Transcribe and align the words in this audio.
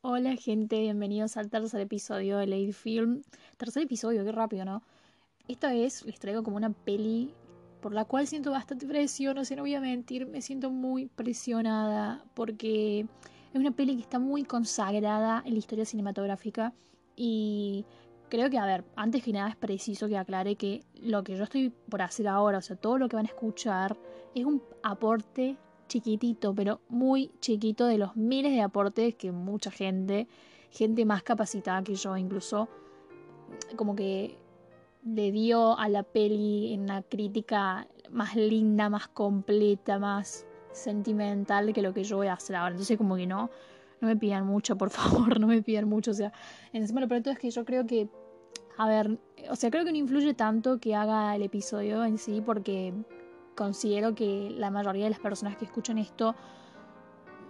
Hola 0.00 0.36
gente, 0.36 0.78
bienvenidos 0.78 1.36
al 1.36 1.50
tercer 1.50 1.80
episodio 1.80 2.38
de 2.38 2.46
Lady 2.46 2.72
Film. 2.72 3.22
Tercer 3.56 3.82
episodio, 3.82 4.24
qué 4.24 4.30
rápido, 4.30 4.64
¿no? 4.64 4.84
Esta 5.48 5.72
vez 5.72 6.06
les 6.06 6.20
traigo 6.20 6.44
como 6.44 6.56
una 6.56 6.70
peli 6.70 7.34
por 7.80 7.92
la 7.92 8.04
cual 8.04 8.28
siento 8.28 8.52
bastante 8.52 8.86
presión, 8.86 9.34
no 9.34 9.44
sé, 9.44 9.56
no 9.56 9.62
voy 9.62 9.74
a 9.74 9.80
mentir, 9.80 10.28
me 10.28 10.40
siento 10.40 10.70
muy 10.70 11.06
presionada 11.06 12.24
porque 12.34 13.00
es 13.00 13.60
una 13.60 13.72
peli 13.72 13.96
que 13.96 14.02
está 14.02 14.20
muy 14.20 14.44
consagrada 14.44 15.42
en 15.44 15.54
la 15.54 15.58
historia 15.58 15.84
cinematográfica 15.84 16.72
y 17.16 17.84
creo 18.28 18.50
que, 18.50 18.58
a 18.58 18.66
ver, 18.66 18.84
antes 18.94 19.24
que 19.24 19.32
nada 19.32 19.48
es 19.48 19.56
preciso 19.56 20.06
que 20.06 20.16
aclare 20.16 20.54
que 20.54 20.84
lo 21.02 21.24
que 21.24 21.36
yo 21.36 21.42
estoy 21.42 21.70
por 21.70 22.02
hacer 22.02 22.28
ahora, 22.28 22.58
o 22.58 22.62
sea, 22.62 22.76
todo 22.76 22.98
lo 22.98 23.08
que 23.08 23.16
van 23.16 23.26
a 23.26 23.30
escuchar 23.30 23.98
es 24.36 24.44
un 24.44 24.62
aporte 24.84 25.56
chiquitito, 25.88 26.54
pero 26.54 26.80
muy 26.88 27.30
chiquito 27.40 27.86
de 27.86 27.98
los 27.98 28.16
miles 28.16 28.52
de 28.52 28.60
aportes 28.60 29.14
que 29.14 29.32
mucha 29.32 29.70
gente, 29.70 30.28
gente 30.70 31.04
más 31.04 31.22
capacitada 31.22 31.82
que 31.82 31.94
yo 31.94 32.16
incluso, 32.16 32.68
como 33.76 33.96
que 33.96 34.38
le 35.04 35.32
dio 35.32 35.78
a 35.78 35.88
la 35.88 36.02
peli 36.02 36.74
en 36.74 36.82
una 36.82 37.02
crítica 37.02 37.88
más 38.10 38.36
linda, 38.36 38.88
más 38.90 39.08
completa, 39.08 39.98
más 39.98 40.46
sentimental 40.72 41.72
que 41.72 41.82
lo 41.82 41.92
que 41.92 42.04
yo 42.04 42.16
voy 42.16 42.28
a 42.28 42.34
hacer 42.34 42.56
ahora. 42.56 42.72
Entonces 42.72 42.96
como 42.98 43.16
que 43.16 43.26
no, 43.26 43.50
no 44.00 44.08
me 44.08 44.16
pidan 44.16 44.46
mucho, 44.46 44.76
por 44.76 44.90
favor, 44.90 45.40
no 45.40 45.46
me 45.46 45.62
pidan 45.62 45.88
mucho. 45.88 46.10
O 46.10 46.14
sea, 46.14 46.32
encima 46.72 47.00
lo 47.00 47.08
peor 47.08 47.22
es 47.26 47.38
que 47.38 47.50
yo 47.50 47.64
creo 47.64 47.86
que, 47.86 48.08
a 48.76 48.88
ver, 48.88 49.18
o 49.50 49.56
sea, 49.56 49.70
creo 49.70 49.84
que 49.84 49.92
no 49.92 49.98
influye 49.98 50.34
tanto 50.34 50.78
que 50.78 50.94
haga 50.94 51.34
el 51.34 51.42
episodio 51.42 52.04
en 52.04 52.18
sí 52.18 52.42
porque 52.44 52.94
considero 53.58 54.14
que 54.14 54.50
la 54.56 54.70
mayoría 54.70 55.04
de 55.04 55.10
las 55.10 55.18
personas 55.18 55.56
que 55.56 55.64
escuchan 55.64 55.98
esto 55.98 56.36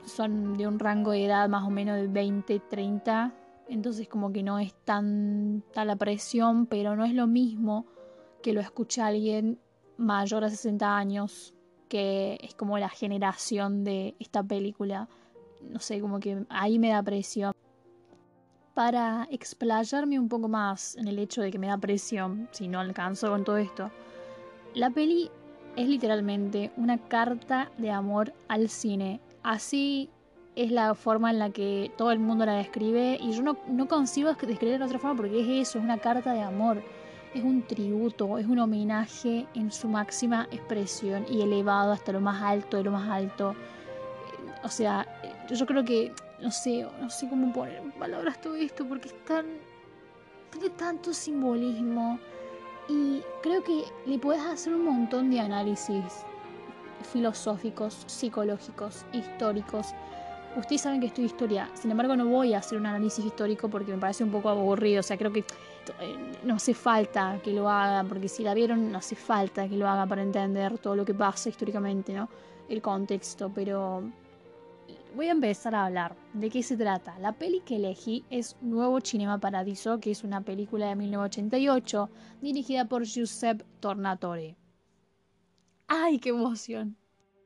son 0.06 0.56
de 0.56 0.66
un 0.66 0.78
rango 0.78 1.10
de 1.10 1.26
edad 1.26 1.50
más 1.50 1.64
o 1.64 1.70
menos 1.70 1.96
de 1.96 2.08
20, 2.08 2.60
30, 2.60 3.34
entonces 3.68 4.08
como 4.08 4.32
que 4.32 4.42
no 4.42 4.58
es 4.58 4.74
tanta 4.86 5.84
la 5.84 5.96
presión, 5.96 6.64
pero 6.64 6.96
no 6.96 7.04
es 7.04 7.12
lo 7.12 7.26
mismo 7.26 7.84
que 8.42 8.54
lo 8.54 8.62
escuche 8.62 9.02
alguien 9.02 9.60
mayor 9.98 10.44
a 10.44 10.48
60 10.48 10.96
años, 10.96 11.54
que 11.90 12.38
es 12.40 12.54
como 12.54 12.78
la 12.78 12.88
generación 12.88 13.84
de 13.84 14.16
esta 14.18 14.42
película. 14.42 15.10
No 15.60 15.78
sé, 15.78 16.00
como 16.00 16.20
que 16.20 16.46
ahí 16.48 16.78
me 16.78 16.88
da 16.88 17.02
presión. 17.02 17.52
Para 18.72 19.28
explayarme 19.30 20.18
un 20.18 20.30
poco 20.30 20.48
más 20.48 20.96
en 20.96 21.06
el 21.06 21.18
hecho 21.18 21.42
de 21.42 21.50
que 21.50 21.58
me 21.58 21.66
da 21.66 21.76
presión, 21.76 22.48
si 22.52 22.66
no 22.66 22.80
alcanzo 22.80 23.28
con 23.28 23.44
todo 23.44 23.58
esto, 23.58 23.90
la 24.74 24.88
peli 24.88 25.30
es 25.76 25.88
literalmente 25.88 26.70
una 26.76 26.98
carta 26.98 27.70
de 27.78 27.90
amor 27.90 28.32
al 28.48 28.68
cine. 28.68 29.20
Así 29.42 30.10
es 30.56 30.72
la 30.72 30.94
forma 30.94 31.30
en 31.30 31.38
la 31.38 31.50
que 31.50 31.92
todo 31.96 32.10
el 32.10 32.18
mundo 32.18 32.44
la 32.44 32.54
describe 32.54 33.16
y 33.20 33.32
yo 33.32 33.42
no, 33.42 33.58
no 33.68 33.86
consigo 33.86 34.28
describirla 34.28 34.78
de 34.78 34.84
otra 34.84 34.98
forma 34.98 35.16
porque 35.16 35.40
es 35.40 35.68
eso, 35.68 35.78
es 35.78 35.84
una 35.84 35.98
carta 35.98 36.32
de 36.32 36.42
amor, 36.42 36.82
es 37.32 37.44
un 37.44 37.62
tributo, 37.62 38.38
es 38.38 38.46
un 38.46 38.58
homenaje 38.58 39.46
en 39.54 39.70
su 39.70 39.88
máxima 39.88 40.48
expresión 40.50 41.24
y 41.30 41.42
elevado 41.42 41.92
hasta 41.92 42.10
lo 42.10 42.20
más 42.20 42.42
alto 42.42 42.76
de 42.76 42.82
lo 42.82 42.90
más 42.90 43.08
alto. 43.08 43.54
O 44.64 44.68
sea, 44.68 45.06
yo 45.48 45.64
creo 45.64 45.84
que, 45.84 46.12
no 46.40 46.50
sé, 46.50 46.84
no 47.00 47.08
sé 47.08 47.28
cómo 47.28 47.52
poner 47.52 47.76
en 47.76 47.92
palabras 47.92 48.40
todo 48.40 48.56
esto 48.56 48.84
porque 48.84 49.08
es 49.08 49.24
tan, 49.24 49.46
tiene 50.50 50.70
tanto 50.70 51.12
simbolismo 51.12 52.18
y 52.88 53.22
creo 53.42 53.62
que 53.62 53.84
le 54.06 54.18
puedes 54.18 54.42
hacer 54.42 54.74
un 54.74 54.84
montón 54.84 55.30
de 55.30 55.40
análisis 55.40 56.24
filosóficos, 57.12 58.04
psicológicos, 58.06 59.04
históricos. 59.12 59.88
Ustedes 60.56 60.80
saben 60.80 61.00
que 61.00 61.06
estudio 61.06 61.26
historia, 61.26 61.70
sin 61.74 61.90
embargo 61.90 62.16
no 62.16 62.26
voy 62.26 62.54
a 62.54 62.58
hacer 62.58 62.78
un 62.78 62.86
análisis 62.86 63.24
histórico 63.24 63.68
porque 63.68 63.92
me 63.92 63.98
parece 63.98 64.24
un 64.24 64.30
poco 64.30 64.48
aburrido, 64.48 65.00
o 65.00 65.02
sea, 65.02 65.16
creo 65.16 65.32
que 65.32 65.44
eh, 66.00 66.16
no 66.42 66.56
hace 66.56 66.74
falta 66.74 67.38
que 67.44 67.52
lo 67.52 67.68
haga, 67.68 68.02
porque 68.08 68.28
si 68.28 68.42
la 68.42 68.54
vieron 68.54 68.90
no 68.90 68.98
hace 68.98 69.14
falta 69.14 69.68
que 69.68 69.76
lo 69.76 69.86
haga 69.86 70.06
para 70.06 70.22
entender 70.22 70.78
todo 70.78 70.96
lo 70.96 71.04
que 71.04 71.14
pasa 71.14 71.50
históricamente, 71.50 72.12
¿no? 72.14 72.28
El 72.68 72.82
contexto, 72.82 73.50
pero 73.54 74.02
voy 75.18 75.26
a 75.26 75.32
empezar 75.32 75.74
a 75.74 75.86
hablar 75.86 76.14
de 76.32 76.48
qué 76.48 76.62
se 76.62 76.76
trata. 76.76 77.18
La 77.18 77.32
peli 77.32 77.58
que 77.58 77.74
elegí 77.74 78.24
es 78.30 78.54
Nuevo 78.60 79.00
Cinema 79.00 79.40
Paradiso, 79.40 79.98
que 79.98 80.12
es 80.12 80.22
una 80.22 80.42
película 80.42 80.86
de 80.86 80.94
1988 80.94 82.08
dirigida 82.40 82.84
por 82.84 83.02
Giuseppe 83.02 83.64
Tornatore. 83.80 84.54
¡Ay, 85.88 86.20
qué 86.20 86.28
emoción! 86.28 86.96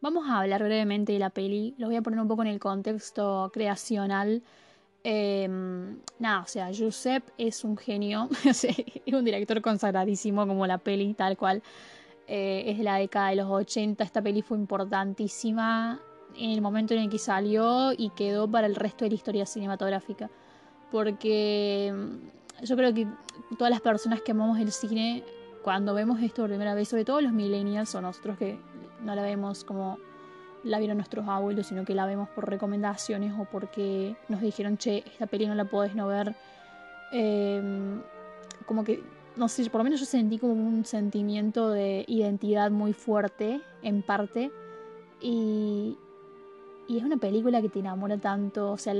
Vamos 0.02 0.28
a 0.28 0.40
hablar 0.40 0.62
brevemente 0.62 1.14
de 1.14 1.18
la 1.18 1.30
peli, 1.30 1.74
lo 1.78 1.86
voy 1.86 1.96
a 1.96 2.02
poner 2.02 2.20
un 2.20 2.28
poco 2.28 2.42
en 2.42 2.48
el 2.48 2.60
contexto 2.60 3.50
creacional. 3.54 4.42
Em, 5.02 5.98
nada, 6.18 6.42
o 6.42 6.46
sea, 6.46 6.70
Giuseppe 6.72 7.32
es 7.38 7.64
un 7.64 7.78
genio, 7.78 8.28
es 8.44 8.66
un 9.14 9.24
director 9.24 9.62
consagradísimo 9.62 10.46
como 10.46 10.66
la 10.66 10.76
peli, 10.76 11.14
tal 11.14 11.38
cual. 11.38 11.62
Eh, 12.26 12.64
es 12.66 12.76
de 12.76 12.84
la 12.84 12.96
década 12.96 13.30
de 13.30 13.36
los 13.36 13.50
80, 13.50 14.04
esta 14.04 14.20
peli 14.20 14.42
fue 14.42 14.58
importantísima 14.58 16.02
en 16.36 16.50
el 16.50 16.60
momento 16.60 16.94
en 16.94 17.00
el 17.00 17.10
que 17.10 17.18
salió 17.18 17.92
y 17.92 18.10
quedó 18.10 18.48
para 18.48 18.66
el 18.66 18.74
resto 18.74 19.04
de 19.04 19.10
la 19.10 19.14
historia 19.14 19.46
cinematográfica. 19.46 20.30
Porque 20.90 21.92
mm, 21.94 22.64
yo 22.64 22.76
creo 22.76 22.92
que 22.94 23.06
todas 23.56 23.70
las 23.70 23.80
personas 23.80 24.20
que 24.20 24.32
amamos 24.32 24.58
el 24.58 24.72
cine, 24.72 25.24
cuando 25.62 25.94
vemos 25.94 26.20
esto 26.20 26.42
por 26.42 26.50
primera 26.50 26.74
vez, 26.74 26.88
sobre 26.88 27.04
todo 27.04 27.20
los 27.20 27.32
millennials 27.32 27.94
o 27.94 28.00
nosotros 28.00 28.38
que 28.38 28.58
no 29.02 29.14
la 29.14 29.22
vemos 29.22 29.64
como 29.64 29.98
la 30.64 30.78
vieron 30.78 30.96
nuestros 30.96 31.26
abuelos, 31.28 31.66
sino 31.66 31.84
que 31.84 31.94
la 31.94 32.06
vemos 32.06 32.28
por 32.28 32.48
recomendaciones 32.48 33.32
o 33.38 33.44
porque 33.44 34.16
nos 34.28 34.40
dijeron, 34.40 34.78
che, 34.78 35.02
esta 35.06 35.26
peli 35.26 35.46
no 35.46 35.54
la 35.54 35.64
podés 35.64 35.94
no 35.94 36.06
ver. 36.06 36.34
Em, 37.10 38.00
como 38.66 38.84
que, 38.84 39.02
no 39.36 39.48
sé, 39.48 39.68
por 39.70 39.80
lo 39.80 39.84
menos 39.84 39.98
yo 39.98 40.06
sentí 40.06 40.38
como 40.38 40.52
un 40.52 40.84
sentimiento 40.84 41.70
de 41.70 42.04
identidad 42.06 42.70
muy 42.70 42.92
fuerte, 42.92 43.60
en 43.82 44.02
parte. 44.02 44.52
Y, 45.20 45.96
y 46.92 46.98
es 46.98 47.04
una 47.04 47.16
película 47.16 47.62
que 47.62 47.70
te 47.70 47.78
enamora 47.78 48.18
tanto, 48.18 48.70
o 48.70 48.76
sea, 48.76 48.94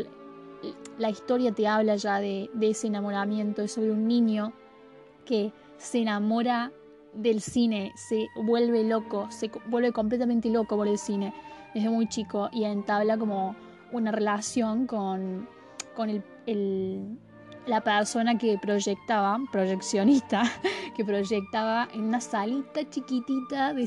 la 0.97 1.11
historia 1.11 1.53
te 1.53 1.69
habla 1.69 1.97
ya 1.97 2.21
de, 2.21 2.49
ese 2.63 2.87
enamoramiento, 2.87 3.61
es 3.61 3.73
sobre 3.73 3.91
un 3.91 4.09
niño 4.09 4.55
que 5.27 5.53
se 5.77 5.99
enamora 6.01 6.73
del 7.13 7.43
cine, 7.43 7.93
se 7.95 8.29
vuelve 8.45 8.83
loco, 8.85 9.31
se 9.31 9.51
vuelve 9.67 9.93
completamente 9.93 10.49
loco 10.49 10.75
por 10.75 10.89
el 10.89 10.97
cine 10.97 11.35
desde 11.75 11.91
muy 11.91 12.09
chico 12.09 12.49
y 12.51 12.65
entabla 12.65 13.19
como 13.19 13.55
una 13.93 14.11
relación 14.11 14.87
con, 14.87 15.47
con 15.95 16.09
el, 16.47 17.19
la 17.67 17.83
persona 17.83 18.39
que 18.39 18.57
proyectaba, 18.57 19.39
proyeccionista, 19.53 20.45
que 20.97 21.05
proyectaba 21.05 21.89
en 21.93 22.05
una 22.05 22.23
salita 22.23 22.89
chiquitita 22.89 23.75
de, 23.75 23.87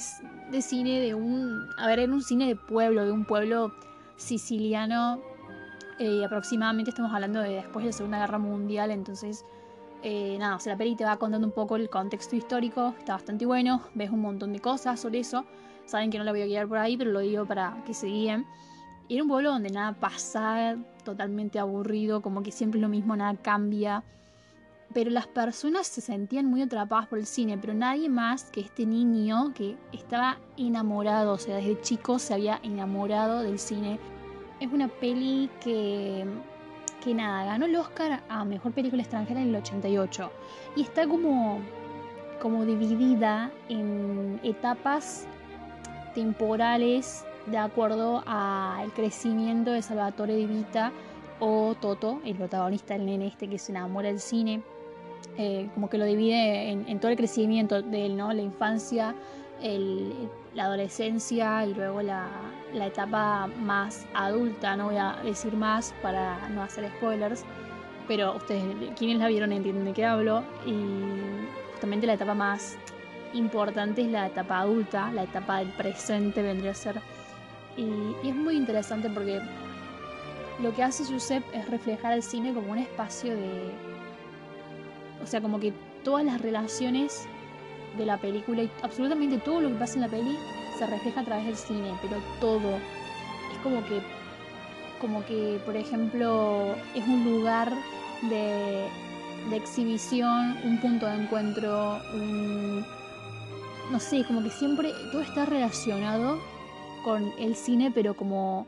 de 0.52 0.62
cine 0.62 1.00
de 1.00 1.16
un, 1.16 1.68
a 1.80 1.88
ver, 1.88 1.98
en 1.98 2.14
un 2.14 2.22
cine 2.22 2.46
de 2.50 2.56
pueblo, 2.56 3.04
de 3.04 3.12
un 3.12 3.26
pueblo 3.26 3.74
siciliano, 4.18 5.22
eh, 6.00 6.26
aproximadamente 6.26 6.92
estamos 6.92 7.14
hablando 7.14 7.40
de 7.40 7.56
después 7.56 7.84
de 7.84 7.92
la 7.92 7.94
Segunda 7.94 8.20
Guerra 8.20 8.38
Mundial, 8.38 8.92
entonces 8.92 9.46
eh, 10.04 10.38
nada, 10.38 10.58
o 10.58 10.60
sea, 10.60 10.74
la 10.74 10.78
peli 10.78 10.96
te 10.96 11.04
va 11.04 11.18
contando 11.18 11.48
un 11.48 11.54
poco 11.54 11.76
el 11.78 11.90
contexto 11.90 12.36
histórico, 12.36 12.94
está 13.00 13.14
bastante 13.14 13.46
bueno, 13.46 13.82
ves 13.96 14.12
un 14.12 14.22
montón 14.22 14.54
de 14.54 14.60
cosas 14.60 15.00
sobre 15.00 15.20
eso, 15.20 15.46
saben 15.86 16.12
que 16.12 16.18
no 16.18 16.24
la 16.24 16.32
voy 16.32 16.42
a 16.42 16.46
guiar 16.46 16.68
por 16.68 16.78
ahí, 16.78 16.98
pero 16.98 17.12
lo 17.12 17.20
digo 17.20 17.46
para 17.46 17.82
que 17.86 17.94
se 17.94 18.08
guíen. 18.08 18.46
Era 19.08 19.24
un 19.24 19.30
pueblo 19.30 19.52
donde 19.52 19.70
nada 19.70 19.94
pasa, 19.94 20.78
totalmente 21.04 21.60
aburrido, 21.60 22.22
como 22.22 22.44
que 22.44 22.52
siempre 22.52 22.80
es 22.80 22.82
lo 22.82 22.90
mismo, 22.90 23.16
nada 23.16 23.36
cambia. 23.36 24.04
Pero 24.96 25.12
las 25.12 25.28
personas 25.28 25.88
se 25.88 26.00
sentían 26.00 26.46
muy 26.46 26.62
atrapadas 26.62 27.08
por 27.08 27.20
el 27.20 27.26
cine, 27.26 27.58
pero 27.58 27.74
nadie 27.74 28.08
más 28.08 28.46
que 28.46 28.62
este 28.62 28.86
niño 28.86 29.54
que 29.54 29.76
estaba 29.92 30.38
enamorado, 30.56 31.34
o 31.34 31.38
sea, 31.38 31.58
desde 31.58 31.82
chico 31.82 32.18
se 32.18 32.34
había 32.34 32.62
enamorado 32.64 33.44
del 33.44 33.60
cine. 33.60 34.00
Es 34.62 34.72
una 34.72 34.88
peli 34.88 35.50
que, 35.60 36.26
que 37.04 37.14
nada, 37.14 37.44
ganó 37.44 37.66
el 37.66 37.76
Oscar 37.76 38.24
a 38.30 38.46
Mejor 38.46 38.72
Película 38.72 39.02
Extranjera 39.02 39.42
en 39.42 39.50
el 39.50 39.56
88 39.58 40.32
y 40.78 40.84
está 40.84 41.06
como, 41.06 41.60
como 42.42 42.64
dividida 42.64 43.52
en 43.68 44.40
etapas 44.44 45.28
temporales 46.14 47.26
de 47.48 47.58
acuerdo 47.58 48.24
al 48.26 48.94
crecimiento 48.94 49.72
de 49.72 49.82
Salvatore 49.82 50.38
Di 50.38 50.46
Vita 50.46 50.94
o 51.42 51.76
Toto, 51.82 52.22
el 52.24 52.38
protagonista, 52.38 52.96
el 52.96 53.06
nene 53.06 53.28
este 53.28 53.50
que 53.50 53.60
se 53.60 53.74
enamora 53.74 54.08
del 54.08 54.22
cine 54.22 54.64
eh, 55.38 55.70
como 55.74 55.90
que 55.90 55.98
lo 55.98 56.06
divide 56.06 56.70
en, 56.72 57.00
todo 57.00 57.12
el 57.12 57.18
crecimiento 57.18 57.82
de 57.82 58.06
él, 58.06 58.18
¿no? 58.18 58.32
La 58.34 58.42
infancia, 58.42 59.16
la 60.54 60.64
adolescencia 60.66 61.66
y 61.66 61.74
luego 61.74 62.02
la, 62.02 62.30
etapa 62.74 63.48
más 63.48 64.06
adulta, 64.14 64.76
no 64.76 64.86
voy 64.86 64.98
a 64.98 65.18
decir 65.24 65.54
más 65.54 65.94
para 66.02 66.50
no 66.50 66.62
hacer 66.62 66.90
spoilers, 66.98 67.44
pero 68.08 68.36
ustedes, 68.36 68.64
quienes 68.98 69.20
la 69.20 69.28
vieron 69.28 69.52
entienden 69.52 69.86
de 69.86 69.94
qué 69.94 70.06
hablo, 70.06 70.44
y 70.66 70.76
justamente 71.72 72.08
la 72.08 72.14
etapa 72.14 72.34
más 72.34 72.78
importante 73.34 74.02
es 74.02 74.08
la 74.08 74.28
etapa 74.28 74.60
adulta, 74.60 75.12
la 75.12 75.24
etapa 75.24 75.60
del 75.60 75.70
presente 75.70 76.42
vendría 76.42 76.72
a 76.72 76.76
ser, 76.76 77.02
y, 77.78 78.28
es 78.28 78.36
muy 78.36 78.56
interesante 78.56 79.10
porque 79.10 79.42
lo 80.62 80.74
que 80.74 80.84
hace 80.84 81.04
Giuseppe 81.04 81.58
es 81.58 81.70
reflejar 81.70 82.14
al 82.14 82.24
cine 82.24 82.54
como 82.54 82.72
un 82.72 82.78
espacio 82.78 83.36
de... 83.36 83.95
O 85.26 85.28
sea, 85.28 85.42
como 85.42 85.60
que 85.60 85.74
todas 86.04 86.24
las 86.24 86.40
relaciones 86.40 87.26
de 87.98 88.06
la 88.06 88.18
película 88.18 88.62
y 88.62 88.70
absolutamente 88.84 89.40
todo 89.40 89.60
lo 89.60 89.70
que 89.70 89.76
pasa 89.76 89.96
en 89.96 90.02
la 90.02 90.08
peli 90.08 90.38
se 90.78 90.86
refleja 90.86 91.22
a 91.22 91.26
través 91.26 91.48
del 91.48 91.56
cine, 91.56 91.94
pero 92.00 92.18
todo. 92.40 92.76
Es 93.52 93.58
como 93.64 93.84
que, 93.86 94.04
como 95.02 95.26
que, 95.26 95.60
por 95.66 95.76
ejemplo, 95.76 96.76
es 96.94 97.08
un 97.08 97.24
lugar 97.24 97.74
de, 98.30 98.88
exhibición, 99.52 100.60
un 100.64 100.80
punto 100.80 101.08
de 101.08 101.16
encuentro, 101.24 102.00
un... 102.14 102.86
No 103.92 104.00
sé, 104.00 104.26
como 104.26 104.44
que 104.44 104.52
siempre 104.52 104.92
todo 105.12 105.24
está 105.24 105.46
relacionado 105.48 106.40
con 107.04 107.34
el 107.40 107.56
cine, 107.56 107.92
pero 107.92 108.16
como... 108.16 108.68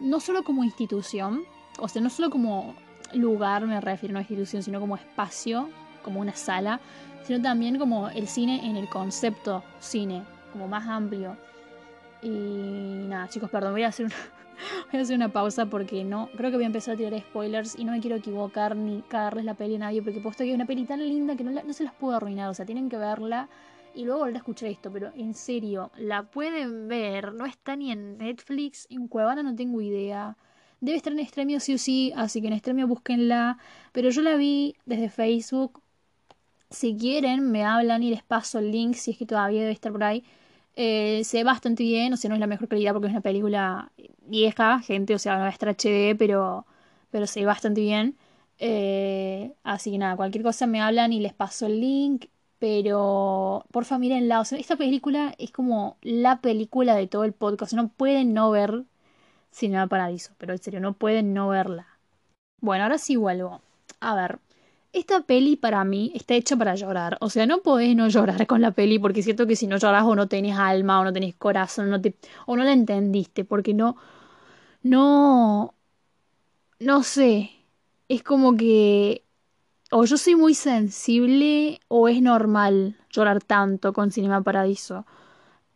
No 0.00 0.20
solo 0.20 0.44
como 0.44 0.64
institución, 0.64 1.44
o 1.78 1.88
sea, 1.88 2.02
no 2.02 2.10
solo 2.10 2.28
como 2.28 2.74
lugar, 3.14 3.66
me 3.66 3.80
refiero 3.80 4.16
a 4.16 4.20
institución, 4.20 4.62
sino 4.62 4.80
como 4.80 4.96
espacio, 4.96 5.68
como 6.02 6.20
una 6.20 6.34
sala, 6.34 6.80
sino 7.24 7.42
también 7.42 7.78
como 7.78 8.08
el 8.08 8.28
cine 8.28 8.66
en 8.68 8.76
el 8.76 8.88
concepto 8.88 9.62
cine, 9.80 10.22
como 10.52 10.68
más 10.68 10.86
amplio. 10.86 11.36
Y 12.22 12.28
nada, 13.08 13.28
chicos, 13.28 13.50
perdón, 13.50 13.72
voy 13.72 13.82
a 13.82 13.88
hacer 13.88 14.06
una, 14.06 14.14
voy 14.90 15.00
a 15.00 15.02
hacer 15.02 15.16
una 15.16 15.28
pausa 15.28 15.66
porque 15.66 16.04
no, 16.04 16.28
creo 16.36 16.50
que 16.50 16.56
voy 16.56 16.64
a 16.64 16.68
empezar 16.68 16.94
a 16.94 16.96
tirar 16.96 17.20
spoilers 17.20 17.78
y 17.78 17.84
no 17.84 17.92
me 17.92 18.00
quiero 18.00 18.16
equivocar 18.16 18.76
ni 18.76 19.02
cagarles 19.02 19.44
la 19.44 19.54
peli 19.54 19.76
a 19.76 19.78
nadie 19.78 20.02
porque 20.02 20.20
puesto 20.20 20.44
que 20.44 20.50
es 20.50 20.54
una 20.54 20.66
peli 20.66 20.84
tan 20.84 21.00
linda 21.00 21.36
que 21.36 21.44
no, 21.44 21.50
no 21.50 21.72
se 21.72 21.84
las 21.84 21.94
puedo 21.94 22.16
arruinar, 22.16 22.48
o 22.48 22.54
sea, 22.54 22.66
tienen 22.66 22.88
que 22.88 22.96
verla 22.96 23.48
y 23.94 24.04
luego 24.04 24.20
volver 24.20 24.36
a 24.36 24.38
escuchar 24.38 24.68
esto, 24.68 24.92
pero 24.92 25.10
en 25.14 25.34
serio, 25.34 25.90
la 25.96 26.22
pueden 26.24 26.88
ver, 26.88 27.32
no 27.32 27.46
está 27.46 27.74
ni 27.76 27.90
en 27.90 28.18
Netflix, 28.18 28.86
en 28.90 29.08
Cuevana 29.08 29.42
no 29.42 29.54
tengo 29.54 29.80
idea. 29.80 30.36
Debe 30.80 30.96
estar 30.96 31.12
en 31.12 31.20
Extremio 31.20 31.60
sí 31.60 31.74
o 31.74 31.78
sí, 31.78 32.12
así 32.16 32.40
que 32.40 32.48
en 32.48 32.52
Extremio 32.54 32.86
búsquenla. 32.86 33.58
Pero 33.92 34.10
yo 34.10 34.22
la 34.22 34.36
vi 34.36 34.76
desde 34.86 35.10
Facebook 35.10 35.82
si 36.70 36.96
quieren, 36.96 37.50
me 37.50 37.64
hablan 37.64 38.02
y 38.02 38.10
les 38.10 38.22
paso 38.22 38.58
el 38.58 38.70
link 38.70 38.94
si 38.94 39.12
es 39.12 39.18
que 39.18 39.26
todavía 39.26 39.60
debe 39.60 39.72
estar 39.72 39.92
por 39.92 40.04
ahí. 40.04 40.24
Eh, 40.76 41.22
se 41.24 41.38
ve 41.38 41.44
bastante 41.44 41.82
bien, 41.82 42.12
o 42.12 42.16
sea, 42.16 42.28
no 42.28 42.34
es 42.36 42.40
la 42.40 42.46
mejor 42.46 42.68
calidad 42.68 42.92
porque 42.92 43.08
es 43.08 43.12
una 43.12 43.20
película 43.22 43.90
vieja, 44.26 44.80
gente, 44.80 45.14
o 45.14 45.18
sea, 45.18 45.34
no 45.34 45.40
va 45.40 45.46
a 45.48 45.50
estar 45.50 45.68
HD, 45.70 46.14
pero, 46.16 46.66
pero 47.10 47.26
se 47.26 47.40
ve 47.40 47.46
bastante 47.46 47.80
bien. 47.80 48.16
Eh, 48.58 49.52
así 49.64 49.90
que 49.92 49.98
nada, 49.98 50.16
cualquier 50.16 50.44
cosa 50.44 50.66
me 50.66 50.80
hablan 50.80 51.12
y 51.12 51.20
les 51.20 51.34
paso 51.34 51.66
el 51.66 51.80
link. 51.80 52.26
Pero 52.58 53.64
porfa, 53.70 53.98
mírenla. 53.98 54.40
O 54.40 54.44
sea, 54.44 54.58
esta 54.58 54.76
película 54.76 55.34
es 55.38 55.52
como 55.52 55.96
la 56.02 56.40
película 56.40 56.96
de 56.96 57.06
todo 57.06 57.24
el 57.24 57.32
podcast. 57.32 57.72
no 57.74 57.88
pueden 57.88 58.34
no 58.34 58.50
ver 58.50 58.84
Cinema 59.50 59.86
Paradiso. 59.86 60.32
Pero 60.38 60.52
en 60.52 60.58
serio, 60.58 60.80
no 60.80 60.94
pueden 60.94 61.34
no 61.34 61.48
verla. 61.48 61.86
Bueno, 62.60 62.84
ahora 62.84 62.98
sí 62.98 63.16
vuelvo. 63.16 63.60
A 64.00 64.14
ver, 64.14 64.38
esta 64.92 65.20
peli 65.22 65.56
para 65.56 65.84
mí 65.84 66.12
está 66.14 66.34
hecha 66.34 66.56
para 66.56 66.74
llorar. 66.74 67.18
O 67.20 67.30
sea, 67.30 67.46
no 67.46 67.62
podés 67.62 67.94
no 67.96 68.08
llorar 68.08 68.46
con 68.46 68.60
la 68.62 68.72
peli 68.72 68.98
porque 68.98 69.22
siento 69.22 69.46
que 69.46 69.56
si 69.56 69.66
no 69.66 69.76
lloras 69.78 70.04
o 70.04 70.14
no 70.16 70.28
tenés 70.28 70.56
alma 70.58 71.00
o 71.00 71.04
no 71.04 71.12
tenés 71.12 71.34
corazón 71.36 71.90
no 71.90 72.00
te, 72.00 72.16
o 72.46 72.56
no 72.56 72.64
la 72.64 72.72
entendiste 72.72 73.44
porque 73.44 73.74
no... 73.74 73.96
No... 74.82 75.74
No 76.80 77.02
sé. 77.02 77.50
Es 78.08 78.22
como 78.22 78.56
que... 78.56 79.24
O 79.90 80.04
yo 80.04 80.16
soy 80.18 80.36
muy 80.36 80.54
sensible 80.54 81.80
o 81.88 82.08
es 82.08 82.20
normal 82.22 82.96
llorar 83.10 83.42
tanto 83.42 83.92
con 83.92 84.10
Cinema 84.12 84.42
Paradiso. 84.42 85.06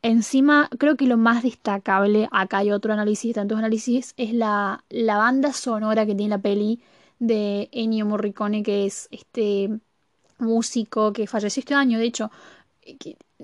Encima, 0.04 0.68
creo 0.78 0.96
que 0.96 1.06
lo 1.06 1.16
más 1.16 1.42
destacable, 1.44 2.28
acá 2.32 2.58
hay 2.58 2.72
otro 2.72 2.92
análisis, 2.92 3.34
tantos 3.34 3.58
análisis, 3.58 4.14
es 4.16 4.32
la, 4.34 4.84
la 4.90 5.16
banda 5.16 5.52
sonora 5.52 6.04
que 6.06 6.14
tiene 6.16 6.30
la 6.30 6.42
peli 6.42 6.80
de 7.20 7.68
Ennio 7.72 8.04
Morricone, 8.06 8.64
que 8.64 8.84
es 8.86 9.06
este 9.12 9.70
músico 10.38 11.12
que 11.12 11.26
falleció 11.28 11.60
este 11.60 11.74
año, 11.74 11.98
de 11.98 12.06
hecho, 12.06 12.30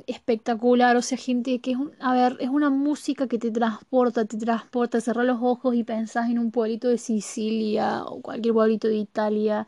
espectacular, 0.06 0.96
o 0.96 1.02
sea, 1.02 1.18
gente 1.18 1.60
que 1.60 1.72
es, 1.72 1.76
un, 1.76 1.92
a 2.00 2.14
ver, 2.14 2.36
es 2.40 2.48
una 2.48 2.70
música 2.70 3.26
que 3.28 3.38
te 3.38 3.50
transporta, 3.50 4.24
te 4.24 4.36
transporta, 4.38 5.00
cerrar 5.00 5.24
los 5.24 5.38
ojos 5.42 5.74
y 5.74 5.84
pensás 5.84 6.30
en 6.30 6.38
un 6.38 6.50
pueblito 6.50 6.88
de 6.88 6.98
Sicilia 6.98 8.04
o 8.04 8.20
cualquier 8.22 8.54
pueblito 8.54 8.88
de 8.88 8.96
Italia. 8.96 9.66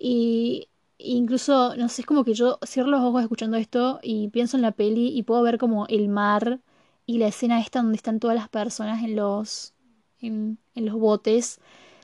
Y 0.00 0.67
incluso, 0.98 1.76
no 1.76 1.88
sé, 1.88 2.02
es 2.02 2.06
como 2.06 2.24
que 2.24 2.34
yo 2.34 2.58
cierro 2.66 2.88
los 2.90 3.02
ojos 3.02 3.22
escuchando 3.22 3.56
esto 3.56 4.00
y 4.02 4.28
pienso 4.28 4.56
en 4.56 4.62
la 4.62 4.72
peli 4.72 5.08
y 5.16 5.22
puedo 5.22 5.42
ver 5.42 5.58
como 5.58 5.86
el 5.88 6.08
mar 6.08 6.60
y 7.06 7.18
la 7.18 7.28
escena 7.28 7.60
esta 7.60 7.80
donde 7.82 7.96
están 7.96 8.20
todas 8.20 8.36
las 8.36 8.48
personas 8.48 9.02
en 9.02 9.16
los 9.16 9.74
en, 10.20 10.58
en 10.74 10.86
los 10.86 10.96
botes 10.96 11.60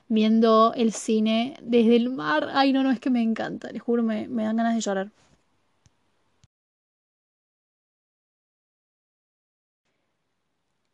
viendo 0.08 0.72
el 0.76 0.92
cine 0.92 1.56
desde 1.62 1.96
el 1.96 2.10
mar. 2.10 2.50
Ay, 2.54 2.72
no, 2.72 2.82
no, 2.84 2.90
es 2.92 3.00
que 3.00 3.10
me 3.10 3.22
encanta, 3.22 3.70
les 3.72 3.82
juro, 3.82 4.02
me, 4.02 4.28
me 4.28 4.44
dan 4.44 4.56
ganas 4.56 4.74
de 4.76 4.80
llorar. 4.82 5.12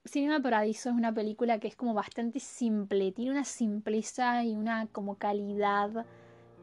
Cinema 0.04 0.40
Paradiso 0.42 0.90
es 0.90 0.94
una 0.94 1.12
película 1.14 1.58
que 1.58 1.68
es 1.68 1.74
como 1.76 1.94
bastante 1.94 2.38
simple, 2.40 3.12
tiene 3.12 3.30
una 3.30 3.44
simpleza 3.44 4.44
y 4.44 4.54
una 4.54 4.86
como 4.88 5.16
calidad 5.16 6.04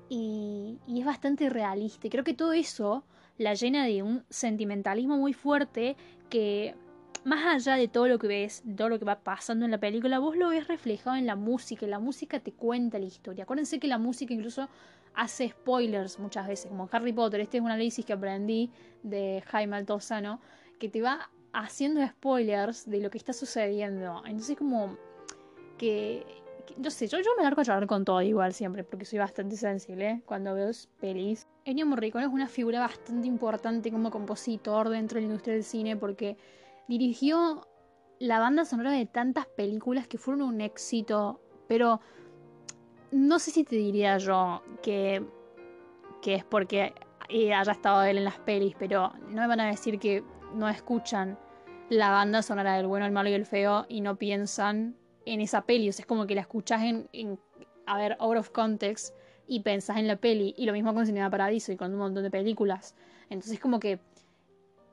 y, 0.09 0.77
es 0.87 1.05
bastante 1.05 1.49
realista. 1.49 2.07
Y 2.07 2.09
creo 2.09 2.23
que 2.23 2.33
todo 2.33 2.53
eso 2.53 3.03
la 3.37 3.53
llena 3.53 3.85
de 3.85 4.03
un 4.03 4.23
sentimentalismo 4.29 5.17
muy 5.17 5.33
fuerte 5.33 5.95
que 6.29 6.75
más 7.23 7.45
allá 7.45 7.75
de 7.75 7.87
todo 7.87 8.07
lo 8.07 8.17
que 8.19 8.27
ves, 8.27 8.61
de 8.65 8.73
todo 8.73 8.89
lo 8.89 8.99
que 8.99 9.05
va 9.05 9.19
pasando 9.19 9.65
en 9.65 9.71
la 9.71 9.79
película, 9.79 10.19
vos 10.19 10.37
lo 10.37 10.49
ves 10.49 10.67
reflejado 10.67 11.17
en 11.17 11.25
la 11.25 11.35
música 11.35 11.85
y 11.85 11.89
la 11.89 11.99
música 11.99 12.39
te 12.39 12.53
cuenta 12.53 12.99
la 12.99 13.05
historia. 13.05 13.43
Acuérdense 13.43 13.79
que 13.79 13.87
la 13.87 13.97
música 13.97 14.33
incluso 14.33 14.69
hace 15.13 15.49
spoilers 15.49 16.19
muchas 16.19 16.47
veces, 16.47 16.67
como 16.67 16.87
Harry 16.91 17.11
Potter. 17.11 17.41
Este 17.41 17.57
es 17.57 17.63
un 17.63 17.69
análisis 17.69 18.05
que 18.05 18.13
aprendí 18.13 18.71
de 19.03 19.43
Jaime 19.47 19.75
Altozano, 19.75 20.39
que 20.79 20.89
te 20.89 21.01
va 21.01 21.29
haciendo 21.53 22.05
spoilers 22.07 22.89
de 22.89 23.01
lo 23.01 23.09
que 23.09 23.17
está 23.17 23.33
sucediendo. 23.33 24.21
Entonces 24.25 24.55
como 24.55 24.95
que, 25.77 26.25
yo 26.77 26.91
sé, 26.91 27.07
yo, 27.07 27.19
yo 27.19 27.31
me 27.37 27.43
largo 27.43 27.61
a 27.61 27.63
llorar 27.63 27.87
con 27.87 28.05
todo 28.05 28.21
igual 28.21 28.53
siempre, 28.53 28.83
porque 28.83 29.05
soy 29.05 29.19
bastante 29.19 29.55
sensible 29.55 30.21
cuando 30.25 30.53
veo 30.53 30.69
pelis. 30.99 31.47
Ennio 31.65 31.85
Morricone 31.85 32.25
es 32.25 32.31
una 32.31 32.47
figura 32.47 32.79
bastante 32.79 33.27
importante 33.27 33.91
como 33.91 34.11
compositor 34.11 34.89
dentro 34.89 35.15
de 35.15 35.21
la 35.21 35.27
industria 35.27 35.55
del 35.55 35.63
cine 35.63 35.95
porque 35.95 36.37
dirigió 36.87 37.67
la 38.19 38.39
banda 38.39 38.65
sonora 38.65 38.91
de 38.91 39.05
tantas 39.05 39.45
películas 39.45 40.07
que 40.07 40.17
fueron 40.17 40.41
un 40.41 40.61
éxito, 40.61 41.39
pero 41.67 41.99
no 43.11 43.39
sé 43.39 43.51
si 43.51 43.63
te 43.63 43.75
diría 43.75 44.17
yo 44.17 44.63
que, 44.81 45.23
que 46.21 46.35
es 46.35 46.43
porque 46.43 46.93
haya 47.29 47.71
estado 47.71 48.03
él 48.03 48.17
en 48.17 48.23
las 48.23 48.39
pelis, 48.39 48.75
pero 48.77 49.13
no 49.29 49.41
me 49.41 49.47
van 49.47 49.59
a 49.59 49.67
decir 49.67 49.99
que 49.99 50.23
no 50.53 50.67
escuchan 50.69 51.37
la 51.89 52.11
banda 52.11 52.41
sonora 52.41 52.75
del 52.75 52.87
bueno, 52.87 53.05
el 53.05 53.11
malo 53.11 53.29
y 53.29 53.33
el 53.33 53.45
feo 53.45 53.85
y 53.87 54.01
no 54.01 54.17
piensan 54.17 54.95
en 55.33 55.41
esa 55.41 55.61
peli. 55.61 55.89
O 55.89 55.93
sea, 55.93 56.03
es 56.03 56.07
como 56.07 56.25
que 56.25 56.35
la 56.35 56.41
escuchas 56.41 56.83
en, 56.83 57.07
en 57.13 57.39
a 57.85 57.97
ver, 57.97 58.17
out 58.19 58.37
of 58.37 58.49
context 58.49 59.13
y 59.47 59.61
pensás 59.61 59.97
en 59.97 60.07
la 60.07 60.17
peli. 60.17 60.53
Y 60.57 60.65
lo 60.65 60.73
mismo 60.73 60.93
con 60.93 61.05
Cinema 61.05 61.29
Paradiso 61.29 61.71
y 61.71 61.77
con 61.77 61.91
un 61.91 61.99
montón 61.99 62.23
de 62.23 62.31
películas. 62.31 62.95
Entonces, 63.29 63.59
como 63.59 63.79
que 63.79 63.99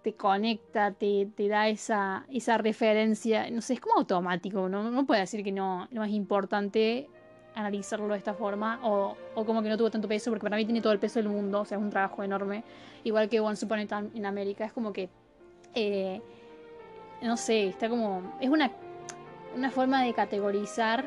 te 0.02 0.14
conecta, 0.14 0.92
te, 0.92 1.26
te 1.34 1.48
da 1.48 1.68
esa, 1.68 2.26
esa 2.30 2.58
referencia, 2.58 3.50
no 3.50 3.62
sé, 3.62 3.74
es 3.74 3.80
como 3.80 3.96
automático, 3.96 4.68
no, 4.68 4.90
no 4.90 5.06
puede 5.06 5.22
decir 5.22 5.42
que 5.42 5.50
no, 5.50 5.88
no 5.90 6.04
es 6.04 6.12
importante 6.12 7.08
analizarlo 7.54 8.08
de 8.08 8.18
esta 8.18 8.34
forma 8.34 8.80
o, 8.82 9.16
o, 9.34 9.44
como 9.46 9.62
que 9.62 9.70
no 9.70 9.78
tuvo 9.78 9.90
tanto 9.90 10.06
peso, 10.06 10.30
porque 10.30 10.42
para 10.42 10.56
mí 10.56 10.66
tiene 10.66 10.82
todo 10.82 10.92
el 10.92 10.98
peso 10.98 11.20
del 11.20 11.30
mundo, 11.30 11.62
o 11.62 11.64
sea, 11.64 11.78
es 11.78 11.82
un 11.82 11.88
trabajo 11.88 12.22
enorme, 12.22 12.64
igual 13.02 13.30
que 13.30 13.40
One 13.40 13.56
Upon 13.62 13.78
en 14.14 14.26
América, 14.26 14.66
es 14.66 14.74
como 14.74 14.92
que, 14.92 15.08
eh, 15.74 16.20
no 17.22 17.38
sé, 17.38 17.68
está 17.68 17.88
como, 17.88 18.36
es 18.42 18.50
una, 18.50 18.70
una 19.54 19.70
forma 19.70 20.02
de 20.02 20.12
categorizar 20.12 21.04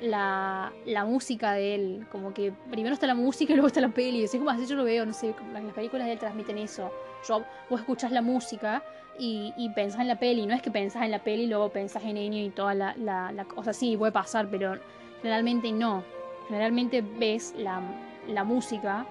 la, 0.00 0.72
la, 0.86 1.04
música 1.04 1.52
de 1.52 1.74
él. 1.74 2.06
Como 2.10 2.32
que 2.32 2.52
primero 2.70 2.94
está 2.94 3.06
la 3.06 3.14
música 3.14 3.52
y 3.52 3.56
luego 3.56 3.68
está 3.68 3.80
la 3.80 3.88
peli. 3.88 4.24
Es 4.24 4.32
como 4.32 4.50
así 4.50 4.66
yo 4.66 4.76
lo 4.76 4.84
veo, 4.84 5.04
no 5.06 5.12
sé, 5.12 5.34
las 5.52 5.62
películas 5.74 6.06
de 6.06 6.14
él 6.14 6.18
transmiten 6.18 6.58
eso. 6.58 6.90
Yo, 7.28 7.44
vos 7.68 7.80
escuchás 7.80 8.12
la 8.12 8.22
música 8.22 8.82
y, 9.18 9.52
y 9.56 9.70
pensás 9.70 10.00
en 10.00 10.08
la 10.08 10.18
peli. 10.18 10.46
No 10.46 10.54
es 10.54 10.62
que 10.62 10.70
pensás 10.70 11.02
en 11.02 11.10
la 11.10 11.18
peli 11.20 11.44
y 11.44 11.46
luego 11.46 11.68
pensás 11.70 12.02
en 12.04 12.16
Enio 12.16 12.44
y 12.44 12.50
toda 12.50 12.74
la, 12.74 12.94
la, 12.96 13.46
O 13.56 13.72
sí, 13.72 13.96
puede 13.96 14.12
pasar, 14.12 14.48
pero 14.50 14.78
generalmente 15.20 15.72
no. 15.72 16.02
Generalmente 16.48 17.02
ves 17.02 17.54
la, 17.56 17.80
la 18.26 18.44
música 18.44 19.06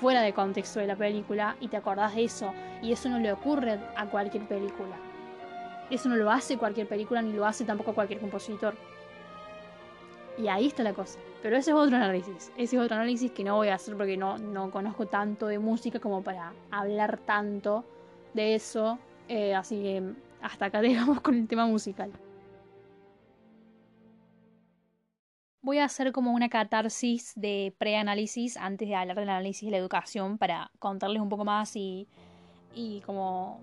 fuera 0.00 0.22
de 0.22 0.32
contexto 0.32 0.80
de 0.80 0.86
la 0.86 0.96
película 0.96 1.56
y 1.60 1.68
te 1.68 1.76
acordás 1.76 2.14
de 2.14 2.24
eso. 2.24 2.52
Y 2.82 2.92
eso 2.92 3.08
no 3.10 3.18
le 3.18 3.32
ocurre 3.32 3.78
a 3.96 4.06
cualquier 4.06 4.44
película. 4.44 4.96
Eso 5.90 6.08
no 6.08 6.16
lo 6.16 6.30
hace 6.30 6.56
cualquier 6.56 6.86
película 6.88 7.20
ni 7.22 7.32
lo 7.32 7.44
hace 7.46 7.64
tampoco 7.64 7.94
cualquier 7.94 8.20
compositor. 8.20 8.74
Y 10.38 10.48
ahí 10.48 10.68
está 10.68 10.82
la 10.82 10.94
cosa. 10.94 11.18
Pero 11.42 11.56
ese 11.56 11.70
es 11.70 11.76
otro 11.76 11.96
análisis. 11.96 12.52
Ese 12.56 12.76
es 12.76 12.82
otro 12.82 12.96
análisis 12.96 13.30
que 13.32 13.44
no 13.44 13.56
voy 13.56 13.68
a 13.68 13.74
hacer 13.74 13.96
porque 13.96 14.16
no, 14.16 14.38
no 14.38 14.70
conozco 14.70 15.06
tanto 15.06 15.46
de 15.46 15.58
música 15.58 15.98
como 15.98 16.22
para 16.22 16.52
hablar 16.70 17.18
tanto 17.18 17.84
de 18.34 18.54
eso. 18.54 18.98
Eh, 19.28 19.54
así 19.54 19.82
que 19.82 20.02
hasta 20.42 20.66
acá 20.66 20.80
dejamos 20.82 21.20
con 21.20 21.34
el 21.34 21.48
tema 21.48 21.66
musical. 21.66 22.12
voy 25.62 25.78
a 25.78 25.84
hacer 25.84 26.12
como 26.12 26.32
una 26.32 26.48
catarsis 26.48 27.32
de 27.36 27.74
preanálisis 27.78 28.56
antes 28.56 28.88
de 28.88 28.94
hablar 28.94 29.16
del 29.16 29.28
análisis 29.28 29.66
de 29.66 29.70
la 29.72 29.76
educación 29.76 30.38
para 30.38 30.70
contarles 30.78 31.22
un 31.22 31.28
poco 31.28 31.44
más 31.44 31.76
y, 31.76 32.08
y 32.74 33.00
como, 33.02 33.60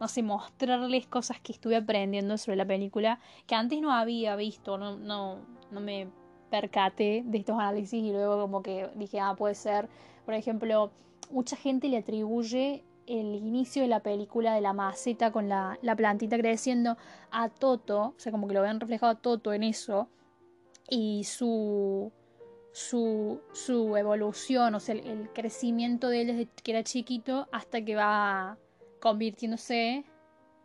no 0.00 0.08
sé, 0.08 0.22
mostrarles 0.22 1.06
cosas 1.06 1.40
que 1.40 1.52
estuve 1.52 1.76
aprendiendo 1.76 2.38
sobre 2.38 2.56
la 2.56 2.66
película 2.66 3.20
que 3.46 3.54
antes 3.54 3.80
no 3.80 3.92
había 3.92 4.36
visto, 4.36 4.78
no, 4.78 4.96
no, 4.96 5.38
no 5.70 5.80
me 5.80 6.08
percaté 6.50 7.22
de 7.24 7.38
estos 7.38 7.56
análisis 7.58 8.02
y 8.02 8.12
luego 8.12 8.40
como 8.40 8.62
que 8.62 8.88
dije, 8.94 9.20
ah, 9.20 9.34
puede 9.36 9.54
ser, 9.54 9.88
por 10.24 10.34
ejemplo, 10.34 10.90
mucha 11.30 11.56
gente 11.56 11.88
le 11.88 11.98
atribuye 11.98 12.84
el 13.06 13.34
inicio 13.34 13.82
de 13.82 13.88
la 13.88 14.00
película 14.00 14.54
de 14.54 14.60
la 14.60 14.72
maceta 14.72 15.32
con 15.32 15.48
la, 15.48 15.78
la 15.82 15.96
plantita 15.96 16.36
creciendo 16.36 16.96
a 17.30 17.48
Toto, 17.48 18.00
o 18.00 18.14
sea, 18.18 18.32
como 18.32 18.46
que 18.48 18.54
lo 18.54 18.62
ven 18.62 18.80
reflejado 18.80 19.12
a 19.12 19.14
Toto 19.16 19.52
en 19.52 19.62
eso, 19.62 20.08
y 20.90 21.24
su, 21.24 22.12
su, 22.72 23.40
su 23.52 23.96
evolución, 23.96 24.74
o 24.74 24.80
sea, 24.80 24.94
el, 24.94 25.06
el, 25.06 25.30
crecimiento 25.30 26.08
de 26.08 26.20
él 26.20 26.26
desde 26.28 26.48
que 26.62 26.70
era 26.70 26.82
chiquito 26.82 27.48
hasta 27.50 27.82
que 27.82 27.94
va 27.94 28.58
convirtiéndose 29.00 30.04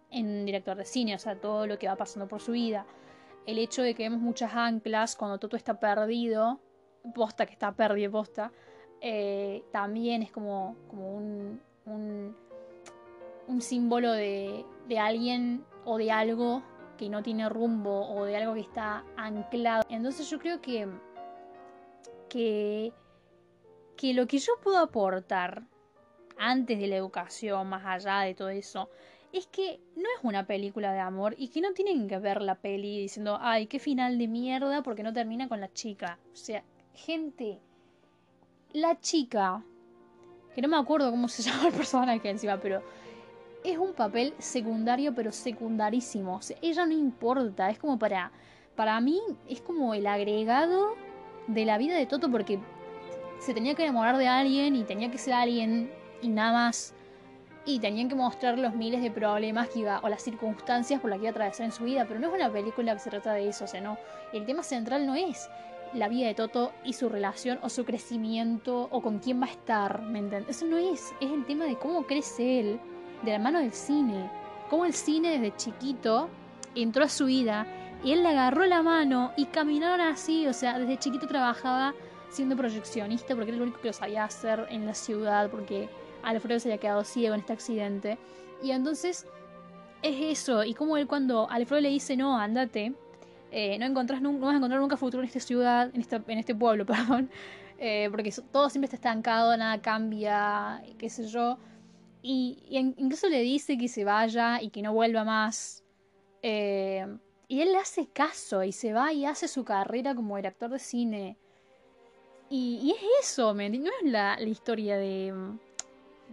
en 0.09 0.45
director 0.45 0.77
de 0.77 0.85
cine, 0.85 1.15
o 1.15 1.19
sea, 1.19 1.39
todo 1.39 1.67
lo 1.67 1.77
que 1.79 1.87
va 1.87 1.95
pasando 1.95 2.27
por 2.27 2.39
su 2.39 2.51
vida. 2.51 2.85
El 3.45 3.57
hecho 3.57 3.81
de 3.81 3.93
que 3.95 4.03
vemos 4.03 4.21
muchas 4.21 4.53
anclas 4.53 5.15
cuando 5.15 5.37
Toto 5.39 5.57
está 5.57 5.79
perdido, 5.79 6.59
posta 7.13 7.45
que 7.45 7.53
está 7.53 7.71
perdido, 7.73 8.11
posta, 8.11 8.51
eh, 9.01 9.63
también 9.71 10.23
es 10.23 10.31
como, 10.31 10.77
como 10.87 11.15
un, 11.15 11.61
un, 11.85 12.35
un 13.47 13.61
símbolo 13.61 14.11
de, 14.11 14.65
de 14.87 14.99
alguien 14.99 15.65
o 15.83 15.97
de 15.97 16.11
algo 16.11 16.63
que 16.97 17.09
no 17.09 17.23
tiene 17.23 17.49
rumbo 17.49 18.07
o 18.09 18.23
de 18.25 18.37
algo 18.37 18.53
que 18.53 18.61
está 18.61 19.03
anclado. 19.17 19.83
Entonces 19.89 20.29
yo 20.29 20.39
creo 20.39 20.61
que, 20.61 20.87
que, 22.29 22.93
que 23.97 24.13
lo 24.13 24.27
que 24.27 24.37
yo 24.37 24.53
puedo 24.63 24.77
aportar 24.77 25.63
antes 26.37 26.79
de 26.79 26.87
la 26.87 26.95
educación, 26.95 27.67
más 27.67 27.85
allá 27.85 28.21
de 28.21 28.35
todo 28.35 28.49
eso, 28.49 28.89
es 29.33 29.47
que 29.47 29.79
no 29.95 30.03
es 30.03 30.23
una 30.23 30.45
película 30.45 30.93
de 30.93 30.99
amor 30.99 31.33
y 31.37 31.47
que 31.47 31.59
no 31.59 31.73
tienen 31.73 32.07
que 32.07 32.19
ver 32.19 32.41
la 32.41 32.55
peli 32.55 32.99
diciendo, 32.99 33.39
ay, 33.41 33.65
qué 33.65 33.79
final 33.79 34.17
de 34.17 34.27
mierda 34.27 34.83
porque 34.83 35.01
no 35.01 35.11
termina 35.11 35.49
con 35.49 35.59
la 35.59 35.73
chica. 35.73 36.19
O 36.31 36.35
sea, 36.35 36.63
gente, 36.93 37.59
la 38.73 38.99
chica, 38.99 39.63
que 40.53 40.61
no 40.61 40.67
me 40.67 40.77
acuerdo 40.77 41.09
cómo 41.09 41.27
se 41.27 41.41
llama 41.49 41.67
el 41.67 41.73
personaje 41.73 42.29
encima, 42.29 42.59
pero 42.59 42.83
es 43.63 43.77
un 43.77 43.93
papel 43.93 44.33
secundario, 44.37 45.15
pero 45.15 45.31
secundarísimo. 45.31 46.39
Ella 46.61 46.85
no 46.85 46.93
importa, 46.93 47.69
es 47.69 47.79
como 47.79 47.97
para. 47.97 48.31
Para 48.75 48.99
mí, 49.01 49.19
es 49.47 49.61
como 49.61 49.93
el 49.93 50.07
agregado 50.07 50.95
de 51.45 51.63
la 51.63 51.77
vida 51.77 51.95
de 51.95 52.07
Toto, 52.07 52.31
porque 52.31 52.59
se 53.39 53.53
tenía 53.53 53.75
que 53.75 53.83
enamorar 53.83 54.17
de 54.17 54.27
alguien 54.27 54.75
y 54.75 54.83
tenía 54.83 55.11
que 55.11 55.19
ser 55.19 55.33
alguien 55.33 55.91
y 56.23 56.29
nada 56.29 56.53
más. 56.53 56.93
Y 57.65 57.79
tenían 57.79 58.09
que 58.09 58.15
mostrar 58.15 58.57
los 58.59 58.75
miles 58.75 59.01
de 59.01 59.11
problemas 59.11 59.69
que 59.69 59.79
iba, 59.79 59.99
o 60.03 60.09
las 60.09 60.21
circunstancias 60.21 60.99
por 60.99 61.09
las 61.09 61.19
que 61.19 61.25
iba 61.25 61.29
a 61.29 61.31
atravesar 61.31 61.65
en 61.65 61.71
su 61.71 61.83
vida. 61.83 62.05
Pero 62.07 62.19
no 62.19 62.27
es 62.27 62.33
una 62.33 62.51
película 62.51 62.93
que 62.93 62.99
se 62.99 63.09
trata 63.09 63.33
de 63.33 63.47
eso, 63.47 63.65
o 63.65 63.67
sea, 63.67 63.81
no. 63.81 63.97
El 64.33 64.45
tema 64.45 64.63
central 64.63 65.05
no 65.05 65.15
es 65.15 65.49
la 65.93 66.09
vida 66.09 66.27
de 66.27 66.33
Toto 66.33 66.73
y 66.83 66.93
su 66.93 67.07
relación 67.07 67.59
o 67.61 67.69
su 67.69 67.85
crecimiento 67.85 68.87
o 68.91 69.01
con 69.01 69.19
quién 69.19 69.41
va 69.41 69.45
a 69.45 69.51
estar, 69.51 70.01
¿me 70.01 70.19
entiendes? 70.19 70.57
Eso 70.57 70.65
no 70.65 70.77
es, 70.77 71.13
es 71.21 71.31
el 71.31 71.45
tema 71.45 71.65
de 71.65 71.77
cómo 71.77 72.05
crece 72.07 72.59
él 72.59 72.79
de 73.21 73.31
la 73.31 73.39
mano 73.39 73.59
del 73.59 73.73
cine. 73.73 74.29
Cómo 74.69 74.85
el 74.85 74.93
cine 74.93 75.37
desde 75.37 75.55
chiquito 75.55 76.29
entró 76.75 77.03
a 77.03 77.09
su 77.09 77.25
vida 77.25 77.67
y 78.03 78.11
él 78.11 78.23
le 78.23 78.29
agarró 78.29 78.65
la 78.65 78.81
mano 78.81 79.31
y 79.37 79.45
caminaron 79.45 80.01
así. 80.01 80.47
O 80.47 80.53
sea, 80.53 80.79
desde 80.79 80.97
chiquito 80.97 81.27
trabajaba 81.27 81.93
siendo 82.29 82.55
proyeccionista 82.55 83.35
porque 83.35 83.51
era 83.51 83.57
lo 83.57 83.63
único 83.63 83.79
que 83.79 83.89
lo 83.89 83.93
sabía 83.93 84.23
hacer 84.23 84.65
en 84.69 84.85
la 84.85 84.95
ciudad 84.95 85.49
porque 85.51 85.89
Alfredo 86.23 86.59
se 86.59 86.69
había 86.69 86.79
quedado 86.79 87.03
ciego 87.03 87.35
en 87.35 87.41
este 87.41 87.53
accidente. 87.53 88.17
Y 88.61 88.71
entonces 88.71 89.27
es 90.01 90.39
eso. 90.39 90.63
Y 90.63 90.73
como 90.73 90.97
él 90.97 91.07
cuando 91.07 91.49
Alfredo 91.49 91.81
le 91.81 91.89
dice, 91.89 92.15
no, 92.17 92.37
andate, 92.37 92.93
eh, 93.51 93.77
no, 93.77 93.85
encontrás 93.85 94.21
no 94.21 94.33
vas 94.39 94.53
a 94.53 94.57
encontrar 94.57 94.81
nunca 94.81 94.97
futuro 94.97 95.21
en 95.21 95.27
esta 95.27 95.39
ciudad, 95.39 95.91
en, 95.93 96.01
esta, 96.01 96.23
en 96.27 96.39
este 96.39 96.55
pueblo, 96.55 96.85
perdón. 96.87 97.29
Eh, 97.77 98.07
porque 98.11 98.33
todo 98.51 98.69
siempre 98.69 98.85
está 98.85 98.95
estancado, 98.95 99.55
nada 99.57 99.81
cambia, 99.81 100.83
qué 100.97 101.09
sé 101.09 101.27
yo. 101.27 101.57
Y, 102.21 102.57
incluso 102.69 103.27
le 103.27 103.41
dice 103.41 103.77
que 103.77 103.89
se 103.89 104.05
vaya 104.05 104.61
y 104.61 104.69
que 104.69 104.81
no 104.81 104.93
vuelva 104.93 105.23
más. 105.23 105.83
Eh, 106.41 107.05
y 107.47 107.61
él 107.61 107.71
le 107.73 107.77
hace 107.77 108.07
caso 108.07 108.63
y 108.63 108.71
se 108.71 108.93
va 108.93 109.13
y 109.13 109.25
hace 109.25 109.47
su 109.47 109.63
carrera 109.63 110.15
como 110.15 110.37
director 110.37 110.69
de 110.69 110.79
cine. 110.79 111.37
Y, 112.49 112.91
es 112.91 113.29
eso, 113.29 113.53
¿me 113.53 113.69
No 113.69 113.89
es 114.01 114.11
la, 114.11 114.37
la 114.37 114.49
historia 114.49 114.97
de, 114.97 115.33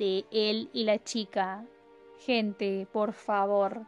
de 0.01 0.25
él 0.33 0.71
y 0.73 0.85
la 0.85 0.99
chica. 1.05 1.65
Gente, 2.19 2.89
por 2.91 3.13
favor. 3.13 3.83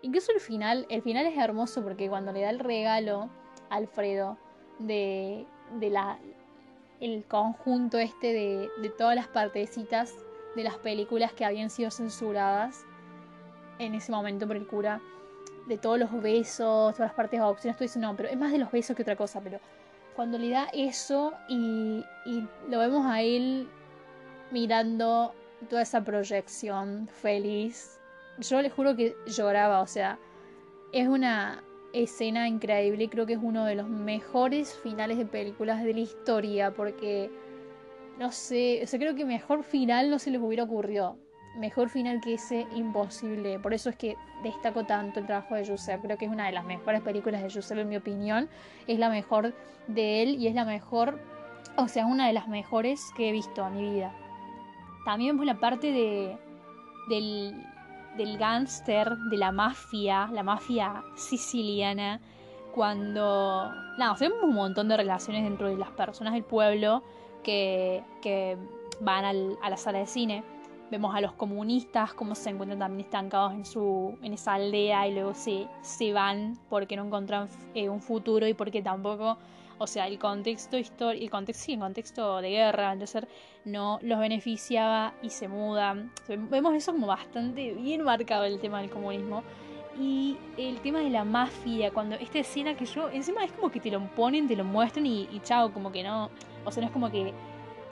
Incluso 0.00 0.32
el 0.32 0.40
final, 0.40 0.86
el 0.88 1.02
final 1.02 1.26
es 1.26 1.38
hermoso 1.38 1.82
porque 1.82 2.08
cuando 2.08 2.32
le 2.32 2.40
da 2.40 2.50
el 2.50 2.58
regalo 2.58 3.30
a 3.70 3.76
Alfredo 3.76 4.38
de, 4.80 5.46
de 5.78 5.90
la, 5.90 6.18
el 6.98 7.24
conjunto 7.24 7.98
este 7.98 8.32
de, 8.32 8.70
de 8.80 8.88
todas 8.88 9.14
las 9.14 9.28
partecitas 9.28 10.14
de 10.56 10.64
las 10.64 10.76
películas 10.78 11.32
que 11.32 11.44
habían 11.44 11.70
sido 11.70 11.90
censuradas 11.90 12.84
en 13.78 13.94
ese 13.94 14.10
momento 14.10 14.46
por 14.46 14.56
el 14.56 14.66
cura. 14.66 15.00
De 15.68 15.78
todos 15.78 15.98
los 15.98 16.10
besos, 16.20 16.94
todas 16.94 17.10
las 17.10 17.14
partes 17.14 17.38
de 17.38 17.44
adopción, 17.44 17.70
estoy 17.70 17.86
diciendo, 17.86 18.08
no, 18.08 18.16
pero 18.16 18.28
es 18.30 18.36
más 18.36 18.50
de 18.50 18.58
los 18.58 18.72
besos 18.72 18.96
que 18.96 19.02
otra 19.02 19.14
cosa, 19.14 19.40
pero 19.40 19.60
cuando 20.16 20.36
le 20.36 20.50
da 20.50 20.68
eso 20.72 21.34
y, 21.48 22.04
y 22.26 22.48
lo 22.68 22.80
vemos 22.80 23.06
a 23.06 23.22
él 23.22 23.68
mirando 24.52 25.34
toda 25.68 25.82
esa 25.82 26.04
proyección 26.04 27.08
feliz, 27.08 28.00
yo 28.38 28.60
le 28.62 28.70
juro 28.70 28.96
que 28.96 29.16
lloraba, 29.26 29.80
o 29.80 29.86
sea, 29.86 30.18
es 30.92 31.08
una 31.08 31.62
escena 31.92 32.48
increíble, 32.48 33.08
creo 33.08 33.26
que 33.26 33.34
es 33.34 33.38
uno 33.42 33.64
de 33.64 33.74
los 33.74 33.88
mejores 33.88 34.74
finales 34.74 35.18
de 35.18 35.26
películas 35.26 35.82
de 35.82 35.94
la 35.94 36.00
historia, 36.00 36.72
porque 36.72 37.30
no 38.18 38.32
sé, 38.32 38.80
o 38.82 38.86
sea, 38.86 38.98
creo 38.98 39.14
que 39.14 39.24
mejor 39.24 39.64
final 39.64 40.10
no 40.10 40.18
se 40.18 40.30
les 40.30 40.40
hubiera 40.40 40.64
ocurrido. 40.64 41.18
Mejor 41.56 41.90
final 41.90 42.20
que 42.22 42.34
ese, 42.34 42.66
imposible. 42.74 43.58
Por 43.58 43.74
eso 43.74 43.90
es 43.90 43.96
que 43.96 44.16
destaco 44.42 44.84
tanto 44.84 45.20
el 45.20 45.26
trabajo 45.26 45.54
de 45.54 45.66
Joseph. 45.66 46.00
Creo 46.00 46.16
que 46.16 46.24
es 46.24 46.30
una 46.30 46.46
de 46.46 46.52
las 46.52 46.64
mejores 46.64 47.02
películas 47.02 47.42
de 47.42 47.50
Joseph, 47.50 47.78
en 47.78 47.90
mi 47.90 47.96
opinión. 47.96 48.48
Es 48.86 48.98
la 48.98 49.10
mejor 49.10 49.54
de 49.86 50.22
él 50.22 50.36
y 50.36 50.46
es 50.46 50.54
la 50.54 50.64
mejor, 50.64 51.18
o 51.76 51.88
sea, 51.88 52.06
una 52.06 52.26
de 52.26 52.32
las 52.32 52.48
mejores 52.48 53.02
que 53.16 53.28
he 53.28 53.32
visto 53.32 53.66
en 53.66 53.76
mi 53.76 53.90
vida. 53.90 54.14
También 55.04 55.34
vemos 55.34 55.46
la 55.46 55.58
parte 55.58 55.92
de, 55.92 56.36
del, 57.08 57.64
del 58.16 58.38
gángster, 58.38 59.16
de 59.30 59.36
la 59.36 59.52
mafia, 59.52 60.28
la 60.32 60.42
mafia 60.42 61.02
siciliana. 61.16 62.20
Cuando. 62.74 63.70
Nada, 63.98 64.16
vemos 64.18 64.38
un 64.42 64.54
montón 64.54 64.88
de 64.88 64.96
relaciones 64.96 65.44
dentro 65.44 65.68
de 65.68 65.76
las 65.76 65.90
personas 65.90 66.32
del 66.32 66.44
pueblo 66.44 67.02
que, 67.42 68.02
van 69.00 69.24
a 69.24 69.70
la 69.70 69.76
sala 69.76 69.98
de 69.98 70.06
cine. 70.06 70.44
Vemos 70.90 71.14
a 71.14 71.20
los 71.20 71.32
comunistas 71.32 72.12
cómo 72.12 72.34
se 72.34 72.50
encuentran 72.50 72.78
también 72.78 73.06
estancados 73.06 73.54
en, 73.54 73.64
su, 73.64 74.18
en 74.22 74.34
esa 74.34 74.54
aldea 74.54 75.08
y 75.08 75.14
luego 75.14 75.32
se, 75.32 75.66
se 75.80 76.12
van 76.12 76.58
porque 76.68 76.96
no 76.96 77.06
encuentran 77.06 77.48
eh, 77.74 77.88
un 77.88 78.00
futuro 78.00 78.46
y 78.46 78.52
porque 78.52 78.82
tampoco, 78.82 79.38
o 79.82 79.86
sea, 79.86 80.06
el 80.06 80.18
contexto 80.18 80.78
histórico, 80.78 81.24
el 81.24 81.30
contexto, 81.30 81.64
sí, 81.64 81.72
el 81.72 81.80
contexto 81.80 82.40
de 82.40 82.50
guerra, 82.50 82.92
entonces 82.92 83.24
no 83.64 83.98
los 84.02 84.20
beneficiaba 84.20 85.14
y 85.22 85.30
se 85.30 85.48
mudan. 85.48 86.12
Vemos 86.28 86.74
eso 86.74 86.92
como 86.92 87.08
bastante 87.08 87.72
bien 87.74 88.02
marcado 88.02 88.44
el 88.44 88.60
tema 88.60 88.80
del 88.80 88.90
comunismo. 88.90 89.42
Y 89.98 90.38
el 90.56 90.80
tema 90.80 91.00
de 91.00 91.10
la 91.10 91.24
mafia, 91.24 91.90
cuando 91.90 92.14
esta 92.14 92.38
escena 92.38 92.74
que 92.74 92.86
yo, 92.86 93.10
encima 93.10 93.44
es 93.44 93.52
como 93.52 93.70
que 93.70 93.80
te 93.80 93.90
lo 93.90 94.00
ponen, 94.14 94.48
te 94.48 94.56
lo 94.56 94.64
muestran 94.64 95.04
y, 95.04 95.28
chao, 95.42 95.72
como 95.72 95.92
que 95.92 96.02
no, 96.02 96.30
o 96.64 96.70
sea, 96.70 96.80
no 96.80 96.86
es 96.86 96.92
como 96.92 97.10
que, 97.10 97.34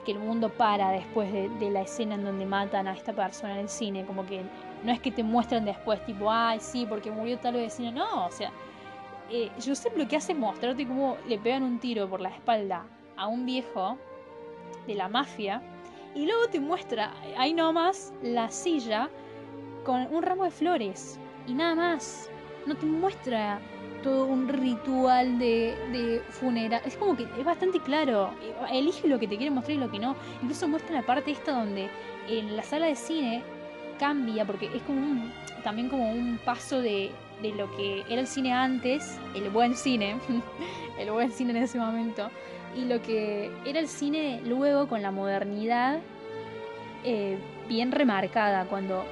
el 0.07 0.19
mundo 0.19 0.49
para 0.49 0.89
después 0.89 1.31
de, 1.31 1.69
la 1.69 1.81
escena 1.81 2.15
en 2.15 2.23
donde 2.23 2.45
matan 2.45 2.87
a 2.87 2.93
esta 2.93 3.13
persona 3.13 3.53
en 3.53 3.59
el 3.59 3.69
cine, 3.69 4.03
como 4.03 4.25
que 4.25 4.41
no 4.83 4.91
es 4.91 4.99
que 4.99 5.11
te 5.11 5.23
muestran 5.23 5.63
después, 5.63 6.03
tipo, 6.05 6.31
ay, 6.31 6.59
sí, 6.59 6.87
porque 6.89 7.11
murió 7.11 7.37
tal 7.37 7.53
vecino, 7.53 7.91
no, 7.91 8.25
o 8.25 8.31
sea, 8.31 8.51
eh, 9.31 9.51
sé 9.59 9.91
lo 9.95 10.07
que 10.07 10.17
hace 10.17 10.33
es 10.33 10.37
mostrarte 10.37 10.85
cómo 10.85 11.17
le 11.27 11.37
pegan 11.37 11.63
un 11.63 11.79
tiro 11.79 12.09
por 12.09 12.21
la 12.21 12.29
espalda 12.29 12.85
a 13.17 13.27
un 13.27 13.45
viejo 13.45 13.97
de 14.87 14.95
la 14.95 15.07
mafia 15.07 15.61
y 16.15 16.25
luego 16.25 16.47
te 16.47 16.59
muestra 16.59 17.13
ahí 17.37 17.53
nomás 17.53 18.13
la 18.21 18.49
silla 18.49 19.09
con 19.85 20.13
un 20.13 20.21
ramo 20.21 20.43
de 20.43 20.51
flores 20.51 21.19
y 21.47 21.53
nada 21.53 21.75
más. 21.75 22.29
No 22.65 22.75
te 22.75 22.85
muestra 22.85 23.59
todo 24.03 24.25
un 24.25 24.47
ritual 24.47 25.39
de, 25.39 25.75
de 25.91 26.21
funeral. 26.29 26.81
Es 26.85 26.95
como 26.95 27.15
que 27.15 27.23
es 27.23 27.43
bastante 27.43 27.79
claro. 27.79 28.31
Elige 28.71 29.07
lo 29.07 29.17
que 29.19 29.27
te 29.27 29.37
quiere 29.37 29.49
mostrar 29.49 29.77
y 29.77 29.79
lo 29.79 29.89
que 29.89 29.97
no. 29.97 30.15
Incluso 30.41 30.67
muestra 30.67 30.93
la 30.93 31.05
parte 31.05 31.31
esta 31.31 31.53
donde 31.53 31.89
en 32.27 32.55
la 32.55 32.63
sala 32.63 32.85
de 32.85 32.95
cine 32.95 33.43
cambia, 33.97 34.45
porque 34.45 34.67
es 34.75 34.81
como 34.83 34.99
un, 34.99 35.31
también 35.63 35.89
como 35.89 36.11
un 36.11 36.39
paso 36.43 36.81
de, 36.81 37.11
de 37.41 37.53
lo 37.53 37.75
que 37.75 38.03
era 38.09 38.21
el 38.21 38.27
cine 38.27 38.53
antes, 38.53 39.17
el 39.35 39.49
buen 39.49 39.75
cine, 39.75 40.17
el 40.99 41.11
buen 41.11 41.31
cine 41.31 41.51
en 41.51 41.63
ese 41.63 41.77
momento, 41.77 42.29
y 42.75 42.85
lo 42.85 43.01
que 43.01 43.51
era 43.65 43.79
el 43.79 43.87
cine 43.87 44.41
luego 44.45 44.87
con 44.87 45.01
la 45.01 45.11
modernidad 45.11 45.99
eh, 47.03 47.37
bien 47.67 47.91
remarcada, 47.91 48.65
cuando, 48.65 49.03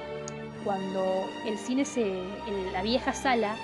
cuando 0.64 1.28
el 1.46 1.58
cine 1.58 1.84
se. 1.84 2.22
la 2.72 2.82
vieja 2.82 3.12
sala 3.12 3.56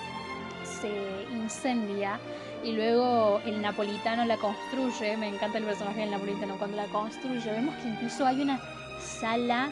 se 0.65 0.91
incendia 1.33 2.19
y 2.65 2.73
luego 2.73 3.41
el 3.45 3.63
napolitano 3.63 4.25
la 4.25 4.37
construye. 4.37 5.17
Me 5.17 5.29
encanta 5.29 5.59
el 5.59 5.65
personaje 5.65 6.01
del 6.01 6.11
napolitano. 6.11 6.57
Cuando 6.59 6.77
la 6.77 6.87
construye, 6.87 7.51
vemos 7.51 7.75
que 7.77 7.89
incluso 7.89 8.27
hay 8.27 8.41
una 8.41 8.61
sala 9.01 9.71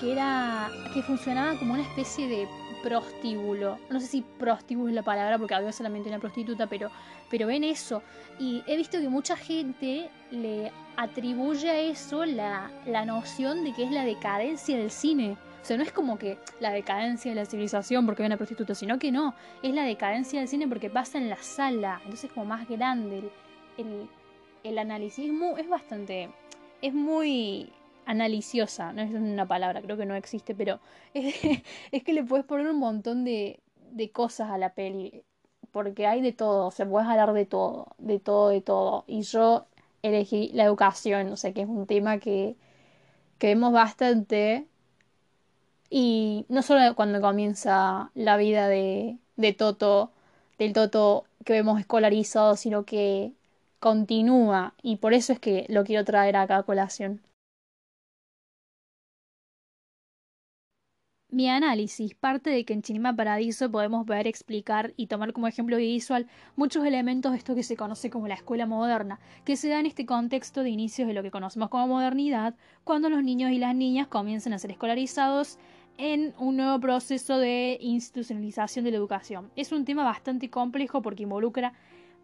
que 0.00 0.12
era. 0.12 0.70
que 0.94 1.02
funcionaba 1.02 1.58
como 1.58 1.74
una 1.74 1.82
especie 1.82 2.28
de 2.28 2.46
prostíbulo. 2.82 3.78
No 3.90 4.00
sé 4.00 4.06
si 4.06 4.22
prostíbulo 4.22 4.88
es 4.88 4.94
la 4.94 5.02
palabra 5.02 5.38
porque 5.38 5.54
había 5.54 5.72
solamente 5.72 6.08
una 6.08 6.18
prostituta, 6.18 6.66
pero, 6.66 6.90
pero 7.30 7.46
ven 7.46 7.64
eso. 7.64 8.02
Y 8.38 8.62
he 8.66 8.76
visto 8.76 8.98
que 8.98 9.08
mucha 9.08 9.36
gente 9.36 10.10
le 10.30 10.72
atribuye 10.96 11.70
a 11.70 11.80
eso 11.80 12.24
la, 12.24 12.70
la 12.86 13.04
noción 13.04 13.64
de 13.64 13.72
que 13.72 13.84
es 13.84 13.90
la 13.90 14.04
decadencia 14.04 14.76
del 14.76 14.90
cine. 14.90 15.36
O 15.62 15.64
sea, 15.64 15.76
no 15.76 15.84
es 15.84 15.92
como 15.92 16.18
que 16.18 16.38
la 16.58 16.72
decadencia 16.72 17.30
de 17.30 17.36
la 17.36 17.46
civilización 17.46 18.04
porque 18.04 18.22
hay 18.22 18.26
una 18.26 18.36
prostituta, 18.36 18.74
sino 18.74 18.98
que 18.98 19.12
no, 19.12 19.34
es 19.62 19.72
la 19.72 19.84
decadencia 19.84 20.40
del 20.40 20.48
cine 20.48 20.66
porque 20.66 20.90
pasa 20.90 21.18
en 21.18 21.30
la 21.30 21.36
sala, 21.36 22.00
entonces 22.02 22.24
es 22.24 22.32
como 22.32 22.46
más 22.46 22.68
grande. 22.68 23.30
El, 23.78 23.86
el, 23.86 24.08
el 24.64 24.78
análisis 24.78 25.30
es 25.58 25.68
bastante, 25.68 26.30
es 26.80 26.92
muy 26.92 27.72
analiciosa, 28.06 28.92
no 28.92 29.02
es 29.02 29.12
una 29.12 29.46
palabra, 29.46 29.82
creo 29.82 29.96
que 29.96 30.06
no 30.06 30.14
existe, 30.14 30.54
pero 30.54 30.80
es, 31.14 32.02
que 32.04 32.12
le 32.12 32.24
puedes 32.24 32.46
poner 32.46 32.68
un 32.68 32.78
montón 32.78 33.24
de, 33.24 33.60
cosas 34.12 34.50
a 34.50 34.58
la 34.58 34.74
peli, 34.74 35.22
porque 35.72 36.06
hay 36.06 36.20
de 36.22 36.32
todo, 36.32 36.66
o 36.66 36.70
sea, 36.70 36.88
puedes 36.88 37.08
hablar 37.08 37.32
de 37.32 37.46
todo, 37.46 37.94
de 37.98 38.18
todo, 38.18 38.48
de 38.50 38.60
todo. 38.60 39.04
Y 39.06 39.22
yo 39.22 39.66
elegí 40.02 40.50
la 40.54 40.64
educación, 40.64 41.28
o 41.32 41.36
sea, 41.36 41.52
que 41.52 41.62
es 41.62 41.68
un 41.68 41.86
tema 41.86 42.18
que, 42.18 42.56
que 43.38 43.48
vemos 43.48 43.72
bastante. 43.72 44.66
Y 45.90 46.46
no 46.48 46.62
solo 46.62 46.94
cuando 46.96 47.20
comienza 47.20 48.10
la 48.14 48.36
vida 48.36 48.68
de, 48.68 49.18
de 49.36 49.52
Toto, 49.52 50.10
del 50.58 50.72
Toto 50.72 51.24
que 51.44 51.52
vemos 51.54 51.80
escolarizado, 51.80 52.56
sino 52.56 52.84
que 52.84 53.32
continúa. 53.80 54.74
Y 54.82 54.96
por 54.96 55.14
eso 55.14 55.32
es 55.32 55.40
que 55.40 55.66
lo 55.68 55.84
quiero 55.84 56.04
traer 56.04 56.36
acá 56.36 56.58
a 56.58 56.62
colación. 56.64 57.20
Mi 61.32 61.48
análisis 61.48 62.14
parte 62.14 62.50
de 62.50 62.66
que 62.66 62.74
en 62.74 62.82
Cinema 62.82 63.16
Paradiso 63.16 63.70
podemos 63.70 64.04
ver, 64.04 64.26
explicar 64.26 64.92
y 64.98 65.06
tomar 65.06 65.32
como 65.32 65.48
ejemplo 65.48 65.78
visual 65.78 66.26
muchos 66.56 66.84
elementos 66.84 67.32
de 67.32 67.38
esto 67.38 67.54
que 67.54 67.62
se 67.62 67.74
conoce 67.74 68.10
como 68.10 68.28
la 68.28 68.34
escuela 68.34 68.66
moderna, 68.66 69.18
que 69.46 69.56
se 69.56 69.70
da 69.70 69.80
en 69.80 69.86
este 69.86 70.04
contexto 70.04 70.62
de 70.62 70.68
inicios 70.68 71.08
de 71.08 71.14
lo 71.14 71.22
que 71.22 71.30
conocemos 71.30 71.70
como 71.70 71.88
modernidad, 71.88 72.54
cuando 72.84 73.08
los 73.08 73.24
niños 73.24 73.50
y 73.50 73.58
las 73.58 73.74
niñas 73.74 74.08
comienzan 74.08 74.52
a 74.52 74.58
ser 74.58 74.72
escolarizados 74.72 75.58
en 75.96 76.34
un 76.38 76.58
nuevo 76.58 76.78
proceso 76.80 77.38
de 77.38 77.78
institucionalización 77.80 78.84
de 78.84 78.90
la 78.90 78.98
educación. 78.98 79.50
Es 79.56 79.72
un 79.72 79.86
tema 79.86 80.04
bastante 80.04 80.50
complejo 80.50 81.00
porque 81.00 81.22
involucra 81.22 81.72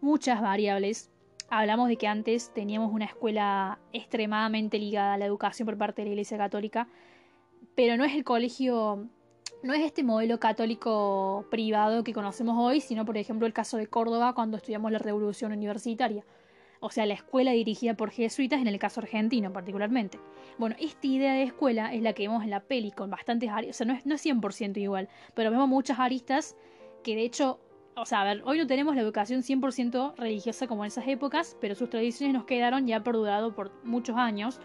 muchas 0.01 0.39
variables. 0.39 1.09
Hablamos 1.49 1.89
de 1.89 1.95
que 1.97 2.05
antes 2.05 2.53
teníamos 2.53 2.93
una 2.93 3.05
escuela 3.05 3.79
extremadamente 3.91 4.77
ligada 4.77 5.15
a 5.15 5.17
la 5.17 5.25
educación 5.25 5.65
por 5.65 5.79
parte 5.79 6.03
de 6.03 6.09
la 6.09 6.11
Iglesia 6.11 6.37
Católica, 6.37 6.87
pero 7.79 7.95
no 7.95 8.03
es 8.03 8.13
el 8.13 8.25
colegio, 8.25 9.07
no 9.63 9.73
es 9.73 9.79
este 9.85 10.03
modelo 10.03 10.37
católico 10.37 11.45
privado 11.49 12.03
que 12.03 12.11
conocemos 12.11 12.57
hoy, 12.59 12.81
sino 12.81 13.05
por 13.05 13.15
ejemplo 13.15 13.47
el 13.47 13.53
caso 13.53 13.77
de 13.77 13.87
Córdoba 13.87 14.33
cuando 14.33 14.57
estudiamos 14.57 14.91
la 14.91 14.99
Revolución 14.99 15.53
Universitaria. 15.53 16.25
O 16.81 16.89
sea, 16.89 17.05
la 17.05 17.13
escuela 17.13 17.53
dirigida 17.53 17.93
por 17.93 18.11
jesuitas 18.11 18.59
en 18.59 18.67
el 18.67 18.79
caso 18.79 18.99
argentino 18.99 19.53
particularmente. 19.53 20.19
Bueno, 20.57 20.75
esta 20.77 21.07
idea 21.07 21.31
de 21.31 21.43
escuela 21.43 21.93
es 21.93 22.01
la 22.01 22.11
que 22.11 22.23
vemos 22.23 22.43
en 22.43 22.49
la 22.49 22.59
peli 22.59 22.91
con 22.91 23.09
bastantes 23.09 23.49
aristas, 23.49 23.77
o 23.77 23.77
sea, 23.77 23.87
no 23.87 23.97
es, 23.97 24.05
no 24.05 24.15
es 24.15 24.25
100% 24.25 24.77
igual, 24.77 25.07
pero 25.33 25.49
vemos 25.49 25.69
muchas 25.69 25.99
aristas 25.99 26.57
que 27.01 27.15
de 27.15 27.23
hecho 27.23 27.61
o 27.95 28.05
sea, 28.05 28.21
a 28.21 28.23
ver, 28.23 28.41
hoy 28.45 28.57
no 28.57 28.67
tenemos 28.67 28.95
la 28.95 29.01
educación 29.01 29.41
100% 29.41 30.15
religiosa 30.15 30.67
como 30.67 30.85
en 30.85 30.87
esas 30.87 31.07
épocas, 31.07 31.57
pero 31.59 31.75
sus 31.75 31.89
tradiciones 31.89 32.33
nos 32.33 32.45
quedaron 32.45 32.87
y 32.87 32.93
ha 32.93 33.03
perdurado 33.03 33.53
por 33.53 33.71
muchos 33.83 34.15
años 34.15 34.61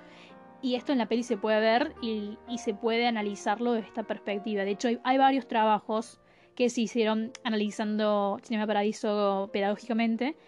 y 0.64 0.76
esto 0.76 0.92
en 0.92 0.98
la 0.98 1.04
peli 1.04 1.22
se 1.22 1.36
puede 1.36 1.60
ver 1.60 1.94
y, 2.00 2.38
se 2.56 2.72
puede 2.72 3.06
analizarlo 3.06 3.72
desde 3.72 3.88
esta 3.88 4.04
perspectiva. 4.04 4.64
De 4.64 4.70
hecho, 4.70 4.88
hay, 5.02 5.18
varios 5.18 5.46
trabajos 5.46 6.22
que 6.54 6.70
se 6.70 6.80
hicieron 6.80 7.32
analizando 7.44 8.38
Cinema 8.42 8.66
Paradiso 8.66 9.50
pedagógicamente. 9.52 10.38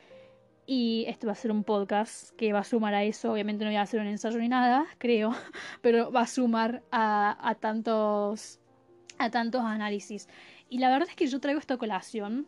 Y 0.64 1.04
esto 1.06 1.26
va 1.26 1.34
a 1.34 1.36
ser 1.36 1.52
un 1.52 1.64
podcast 1.64 2.30
que 2.30 2.54
va 2.54 2.60
a 2.60 2.64
sumar 2.64 2.94
a 2.94 3.04
eso. 3.04 3.30
Obviamente 3.30 3.66
no 3.66 3.70
voy 3.70 3.76
a 3.76 3.82
hacer 3.82 4.00
un 4.00 4.06
ensayo 4.06 4.38
ni 4.38 4.48
nada, 4.48 4.86
creo, 4.98 5.34
pero 5.82 6.10
va 6.10 6.22
a 6.22 6.26
sumar 6.26 6.82
a, 6.90 7.54
tantos, 7.60 8.58
a 9.18 9.28
tantos 9.28 9.60
análisis. 9.60 10.30
Y 10.70 10.78
la 10.78 10.88
verdad 10.88 11.10
es 11.10 11.14
que 11.14 11.26
yo 11.26 11.40
traigo 11.40 11.60
esta 11.60 11.76
colación 11.76 12.46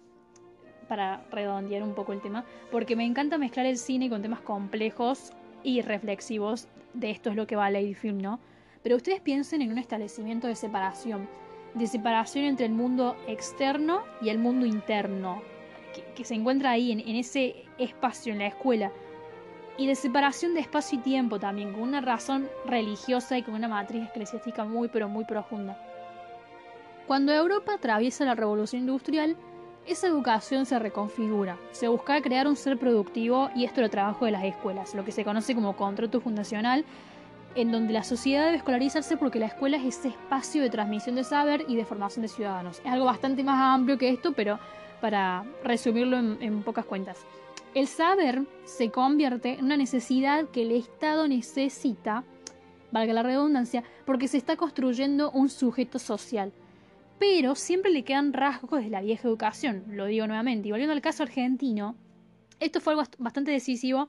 para 0.88 1.22
redondear 1.31 1.83
un 1.83 1.94
poco 1.94 2.14
el 2.14 2.22
tema, 2.22 2.46
porque 2.70 2.96
me 2.96 3.04
encanta 3.04 3.37
mezclar 3.37 3.66
el 3.66 3.76
cine 3.76 4.09
con 4.09 4.22
temas 4.22 4.40
complejos 4.40 5.35
y 5.62 5.83
reflexivos 5.83 6.68
de 6.94 7.11
esto 7.11 7.31
es 7.31 7.37
lo 7.37 7.47
que 7.47 7.57
va 7.57 7.71
Lady 7.71 7.94
Film, 7.94 8.18
¿no? 8.18 8.40
Pero 8.83 8.97
ustedes 8.97 9.21
piensen 9.21 9.62
en 9.62 9.73
un 9.73 9.79
establecimiento 9.79 10.47
de 10.47 10.55
separación, 10.55 11.29
de 11.75 11.87
separación 11.87 12.44
entre 12.44 12.66
el 12.66 12.73
mundo 12.73 13.16
externo 13.27 14.03
y 14.21 14.29
el 14.29 14.38
mundo 14.38 14.66
interno, 14.66 15.42
que, 16.14 16.25
se 16.25 16.35
encuentra 16.35 16.71
ahí 16.71 16.92
en, 16.92 17.16
ese 17.16 17.64
espacio, 17.79 18.33
en 18.33 18.38
la 18.38 18.47
escuela, 18.47 18.92
y 19.77 19.87
de 19.87 19.94
separación 19.94 20.55
de 20.55 20.61
espacio 20.61 20.99
y 20.99 21.03
tiempo 21.03 21.38
también, 21.38 21.73
con 21.73 21.83
una 21.83 22.01
razón 22.01 22.49
religiosa 22.66 23.38
y 23.38 23.42
con 23.42 23.55
una 23.55 23.68
matriz 23.68 24.09
eclesiástica 24.09 24.64
muy 24.64 24.88
pero 24.88 25.09
muy 25.09 25.25
profunda. 25.25 25.79
Cuando 27.07 27.33
Europa 27.33 27.75
atraviesa 27.75 28.25
la 28.25 28.35
revolución 28.35 28.83
industrial, 28.83 29.37
esa 29.88 30.07
educación 30.07 30.66
se 30.66 30.79
reconfigura. 30.79 31.57
Se 31.72 31.88
busca 31.88 32.20
crear 32.20 32.46
un 32.46 32.57
ser 32.57 32.79
productivo 32.79 33.51
y 33.55 33.64
esto 33.64 33.81
es 33.81 33.87
el 33.87 33.90
trabajo 33.90 34.27
de 34.27 34.33
las 34.33 34.44
escuelas, 34.44 34.94
lo 34.94 35.05
que 35.05 35.12
se 35.12 35.24
conoce 35.24 35.55
como 35.55 35.77
contrato 35.77 36.20
fundacional, 36.20 36.85
en 37.55 37.72
donde 37.72 37.94
la 37.94 38.05
sociedad 38.05 38.44
debe 38.44 38.59
escolarizarse 38.59 39.16
porque 39.16 39.38
la 39.38 39.46
escuela 39.46 39.79
es 39.79 39.85
ese 39.85 40.09
espacio 40.09 40.62
de 40.62 40.68
transmisión 40.68 41.16
de 41.16 41.24
saber 41.24 41.64
y 41.68 41.77
de 41.77 41.87
formación 41.87 42.22
de 42.22 42.29
ciudadanos. 42.29 42.81
Es 42.81 42.92
algo 42.92 43.07
bastante 43.07 43.42
más 43.42 43.59
amplio 43.59 43.96
que 43.96 44.11
esto, 44.11 44.33
pero 44.33 44.59
para 45.01 45.44
resumirlo 45.64 46.18
en, 46.18 46.37
en 46.42 46.62
pocas 46.62 46.85
cuentas. 46.85 47.24
El 47.74 47.87
saber 47.87 48.42
se 48.64 48.90
convierte 48.90 49.55
en 49.55 49.64
una 49.64 49.77
necesidad 49.79 50.48
que 50.51 50.62
el 50.62 50.72
Estado 50.72 51.27
necesita, 51.27 52.24
valga 52.92 53.14
la 53.14 53.22
redundancia, 53.22 53.85
porque 54.05 54.29
se 54.29 54.37
está 54.37 54.57
construyendo 54.57 55.31
un 55.31 55.48
sujeto 55.48 55.98
social 55.98 56.53
pero 57.18 57.54
siempre 57.54 57.90
le 57.90 58.04
quedan 58.04 58.33
rasgos 58.33 58.83
de 58.83 58.90
la 58.90 59.00
vieja 59.00 59.28
educación, 59.28 59.85
lo 59.88 60.07
digo 60.07 60.26
nuevamente. 60.26 60.68
Y 60.68 60.70
volviendo 60.70 60.92
al 60.92 61.00
caso 61.00 61.22
argentino, 61.22 61.96
esto 62.61 62.81
fue 62.81 62.92
algo 62.92 63.04
bastante 63.18 63.50
decisivo, 63.50 64.09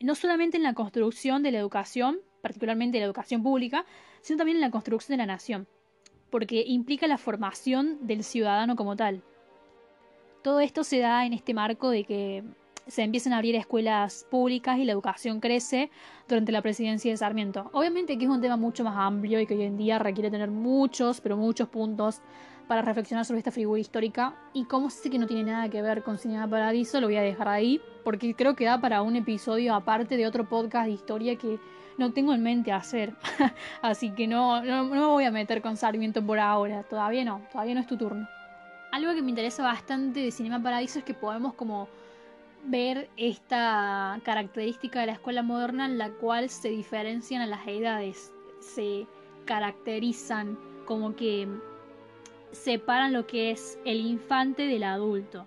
no 0.00 0.14
solamente 0.14 0.56
en 0.56 0.62
la 0.62 0.74
construcción 0.74 1.42
de 1.42 1.52
la 1.52 1.58
educación, 1.58 2.18
particularmente 2.42 2.98
la 2.98 3.06
educación 3.06 3.42
pública, 3.42 3.86
sino 4.20 4.38
también 4.38 4.56
en 4.56 4.62
la 4.62 4.70
construcción 4.70 5.14
de 5.14 5.22
la 5.22 5.32
nación, 5.32 5.66
porque 6.30 6.64
implica 6.66 7.06
la 7.06 7.18
formación 7.18 8.06
del 8.06 8.24
ciudadano 8.24 8.76
como 8.76 8.96
tal. 8.96 9.22
Todo 10.42 10.60
esto 10.60 10.84
se 10.84 10.98
da 10.98 11.24
en 11.24 11.32
este 11.32 11.54
marco 11.54 11.88
de 11.88 12.04
que 12.04 12.44
se 12.86 13.02
empiezan 13.02 13.32
a 13.32 13.36
abrir 13.36 13.56
escuelas 13.56 14.26
públicas 14.30 14.78
y 14.78 14.84
la 14.84 14.92
educación 14.92 15.40
crece 15.40 15.90
durante 16.28 16.52
la 16.52 16.62
presidencia 16.62 17.10
de 17.10 17.16
Sarmiento. 17.16 17.70
Obviamente 17.72 18.18
que 18.18 18.24
es 18.24 18.30
un 18.30 18.40
tema 18.40 18.56
mucho 18.56 18.84
más 18.84 18.96
amplio 18.96 19.40
y 19.40 19.46
que 19.46 19.54
hoy 19.54 19.62
en 19.62 19.76
día 19.76 19.98
requiere 19.98 20.30
tener 20.30 20.50
muchos, 20.50 21.20
pero 21.20 21.36
muchos 21.36 21.68
puntos 21.68 22.20
para 22.68 22.82
reflexionar 22.82 23.24
sobre 23.24 23.38
esta 23.38 23.50
figura 23.50 23.80
histórica 23.80 24.34
y 24.52 24.64
como 24.64 24.90
sé 24.90 25.10
que 25.10 25.18
no 25.18 25.26
tiene 25.26 25.44
nada 25.44 25.68
que 25.68 25.82
ver 25.82 26.02
con 26.02 26.18
Cinema 26.18 26.48
Paradiso, 26.48 27.00
lo 27.00 27.08
voy 27.08 27.16
a 27.16 27.22
dejar 27.22 27.48
ahí 27.48 27.80
porque 28.04 28.34
creo 28.34 28.54
que 28.54 28.64
da 28.64 28.80
para 28.80 29.02
un 29.02 29.16
episodio 29.16 29.74
aparte 29.74 30.16
de 30.16 30.26
otro 30.26 30.48
podcast 30.48 30.86
de 30.86 30.92
historia 30.92 31.36
que 31.36 31.58
no 31.98 32.12
tengo 32.12 32.32
en 32.34 32.42
mente 32.42 32.72
hacer. 32.72 33.14
Así 33.82 34.10
que 34.10 34.26
no, 34.26 34.62
no, 34.62 34.84
no 34.84 34.94
me 34.94 35.06
voy 35.06 35.24
a 35.24 35.30
meter 35.30 35.62
con 35.62 35.76
Sarmiento 35.76 36.24
por 36.24 36.38
ahora, 36.38 36.82
todavía 36.84 37.24
no, 37.24 37.42
todavía 37.52 37.74
no 37.74 37.80
es 37.80 37.86
tu 37.86 37.96
turno. 37.96 38.28
Algo 38.92 39.12
que 39.14 39.22
me 39.22 39.30
interesa 39.30 39.62
bastante 39.62 40.20
de 40.20 40.30
Cinema 40.30 40.62
Paradiso 40.62 41.00
es 41.00 41.04
que 41.04 41.14
podemos 41.14 41.54
como 41.54 41.88
ver 42.66 43.10
esta 43.16 44.20
característica 44.24 45.00
de 45.00 45.06
la 45.06 45.12
escuela 45.12 45.42
moderna 45.42 45.86
en 45.86 45.98
la 45.98 46.10
cual 46.10 46.48
se 46.48 46.70
diferencian 46.70 47.42
a 47.42 47.46
las 47.46 47.66
edades, 47.66 48.32
se 48.60 49.06
caracterizan 49.44 50.58
como 50.86 51.14
que 51.14 51.48
separan 52.52 53.12
lo 53.12 53.26
que 53.26 53.50
es 53.50 53.78
el 53.84 54.00
infante 54.00 54.66
del 54.66 54.84
adulto. 54.84 55.46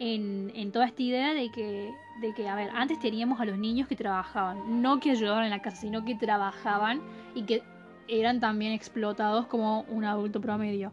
En, 0.00 0.52
en, 0.54 0.70
toda 0.70 0.86
esta 0.86 1.02
idea 1.02 1.34
de 1.34 1.50
que, 1.50 1.92
de 2.20 2.32
que, 2.32 2.48
a 2.48 2.54
ver, 2.54 2.70
antes 2.72 3.00
teníamos 3.00 3.40
a 3.40 3.44
los 3.44 3.58
niños 3.58 3.88
que 3.88 3.96
trabajaban, 3.96 4.80
no 4.80 5.00
que 5.00 5.10
ayudaban 5.10 5.44
en 5.44 5.50
la 5.50 5.60
casa, 5.60 5.78
sino 5.78 6.04
que 6.04 6.14
trabajaban 6.14 7.00
y 7.34 7.42
que 7.42 7.62
eran 8.06 8.38
también 8.38 8.72
explotados 8.72 9.46
como 9.46 9.82
un 9.82 10.04
adulto 10.04 10.40
promedio. 10.40 10.92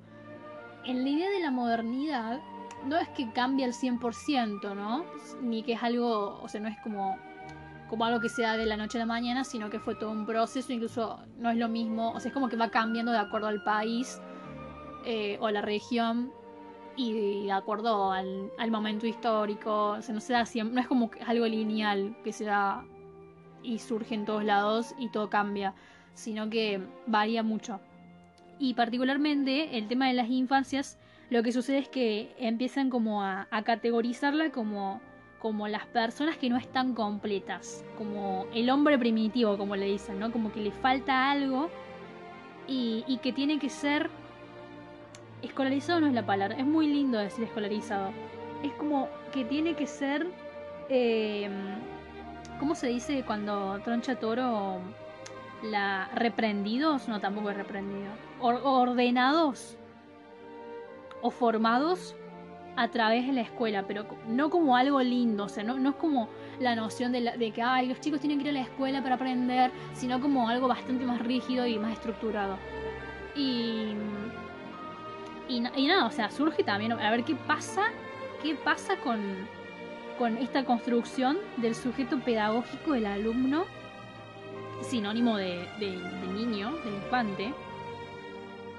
en 0.85 1.03
la 1.03 1.09
idea 1.09 1.29
de 1.29 1.39
la 1.39 1.51
modernidad 1.51 2.41
no 2.85 2.97
es 2.97 3.07
que 3.09 3.31
cambie 3.31 3.65
al 3.65 3.73
100%, 3.73 4.75
¿no? 4.75 5.05
Ni 5.41 5.63
que 5.63 5.73
es 5.73 5.83
algo, 5.83 6.39
o 6.41 6.47
sea, 6.47 6.61
no 6.61 6.67
es 6.67 6.77
como, 6.81 7.17
como 7.89 8.05
algo 8.05 8.19
que 8.19 8.29
sea 8.29 8.57
de 8.57 8.65
la 8.65 8.77
noche 8.77 8.97
a 8.97 8.99
la 8.99 9.05
mañana, 9.05 9.43
sino 9.43 9.69
que 9.69 9.79
fue 9.79 9.95
todo 9.95 10.11
un 10.11 10.25
proceso, 10.25 10.71
incluso 10.73 11.19
no 11.37 11.49
es 11.49 11.57
lo 11.57 11.69
mismo, 11.69 12.11
o 12.11 12.19
sea, 12.19 12.29
es 12.29 12.33
como 12.33 12.49
que 12.49 12.57
va 12.57 12.69
cambiando 12.69 13.11
de 13.11 13.19
acuerdo 13.19 13.47
al 13.47 13.63
país 13.63 14.21
eh, 15.05 15.37
o 15.41 15.49
la 15.49 15.61
región 15.61 16.31
y 16.95 17.45
de 17.45 17.51
acuerdo 17.51 18.11
al, 18.11 18.51
al 18.57 18.71
momento 18.71 19.05
histórico, 19.05 19.91
o 19.91 20.01
sea, 20.01 20.13
no, 20.15 20.21
se 20.21 20.33
da 20.33 20.45
siempre, 20.45 20.81
es 20.81 20.87
como 20.87 21.11
algo 21.25 21.45
lineal 21.45 22.15
que 22.23 22.31
se 22.31 22.45
da 22.45 22.85
y 23.63 23.79
surge 23.79 24.15
en 24.15 24.25
todos 24.25 24.43
lados 24.43 24.93
y 24.97 25.09
todo 25.09 25.29
cambia, 25.29 25.73
sino 26.13 26.49
que 26.49 26.81
varía 27.07 27.43
mucho. 27.43 27.79
Y 28.57 28.73
particularmente 28.73 29.77
el 29.77 29.87
tema 29.87 30.07
de 30.07 30.13
las 30.13 30.29
infancias, 30.29 30.97
lo 31.29 31.41
que 31.41 31.51
sucede 31.51 31.79
es 31.79 31.89
que 31.89 32.35
empiezan 32.37 32.89
como 32.89 33.23
a, 33.23 33.47
categorizarla 33.63 34.51
como, 34.51 35.01
como 35.39 35.67
las 35.67 35.85
personas 35.87 36.37
que 36.37 36.49
no 36.49 36.57
están 36.57 36.93
completas, 36.93 37.83
como 37.97 38.45
el 38.53 38.69
hombre 38.69 38.97
primitivo, 38.99 39.57
como 39.57 39.75
le 39.75 39.87
dicen, 39.87 40.19
¿no? 40.19 40.31
Como 40.31 40.51
que 40.51 40.61
le 40.61 40.71
falta 40.71 41.31
algo 41.31 41.69
y, 42.67 43.19
que 43.23 43.33
tiene 43.33 43.59
que 43.59 43.69
ser... 43.69 44.09
Escolarizado 45.41 45.99
no 45.99 46.07
es 46.07 46.13
la 46.13 46.25
palabra, 46.25 46.57
es 46.57 46.65
muy 46.65 46.87
lindo 46.87 47.19
decir 47.19 47.43
escolarizado. 47.43 48.11
Es 48.63 48.71
como 48.73 49.09
que 49.31 49.45
tiene 49.45 49.75
que 49.75 49.87
ser... 49.87 50.27
Eh, 50.89 51.49
¿Cómo 52.59 52.75
se 52.75 52.87
dice 52.87 53.23
cuando 53.25 53.79
troncha 53.83 54.15
toro 54.15 54.79
la 55.63 56.09
reprendidos? 56.15 57.07
No, 57.07 57.19
tampoco 57.19 57.49
es 57.49 57.57
reprendido. 57.57 58.11
ordenados 58.39 59.77
o 61.25 61.31
formados 61.31 62.15
a 62.75 62.89
través 62.89 63.25
de 63.25 63.33
la 63.33 63.41
escuela, 63.41 63.85
pero 63.87 64.05
no 64.27 64.49
como 64.49 64.75
algo 64.75 65.01
lindo, 65.01 65.45
o 65.45 65.49
sea, 65.49 65.63
no, 65.63 65.79
no 65.79 65.91
es 65.91 65.95
como 65.95 66.29
la 66.59 66.75
noción 66.75 67.11
de, 67.11 67.21
de, 67.37 67.51
que 67.51 67.61
Ay, 67.61 67.87
los 67.87 67.99
chicos 67.99 68.19
tienen 68.19 68.37
que 68.37 68.43
ir 68.43 68.49
a 68.49 68.53
la 68.53 68.61
escuela 68.61 69.01
para 69.01 69.15
aprender, 69.15 69.71
sino 69.93 70.21
como 70.21 70.47
algo 70.49 70.67
bastante 70.67 71.03
más 71.05 71.19
rígido 71.19 71.65
y 71.65 71.79
más 71.79 71.93
estructurado. 71.93 72.57
Y, 73.35 73.93
y, 75.47 75.87
nada, 75.87 76.05
o 76.05 76.11
sea, 76.11 76.29
surge 76.29 76.63
también, 76.63 76.91
a 76.91 77.09
ver 77.09 77.23
qué 77.23 77.35
pasa, 77.35 77.85
qué 78.43 78.53
pasa 78.55 78.97
con, 78.97 79.19
con 80.19 80.37
esta 80.37 80.63
construcción 80.63 81.37
del 81.57 81.73
sujeto 81.73 82.19
pedagógico 82.19 82.93
del 82.93 83.07
alumno, 83.07 83.65
sinónimo 84.81 85.37
de, 85.37 85.65
niño, 86.33 86.75
de 86.83 86.91
infante, 86.91 87.53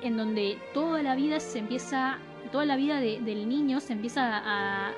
en 0.02 0.16
donde 0.16 0.58
toda 0.74 1.02
la 1.02 1.14
vida 1.14 1.40
se 1.40 1.58
empieza, 1.58 2.18
toda 2.46 2.64
la 2.64 2.76
vida 2.76 3.00
del 3.00 3.48
niño 3.48 3.80
se 3.80 3.92
empieza 3.92 4.42
a, 4.44 4.92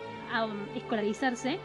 escolarizarse 0.77 1.59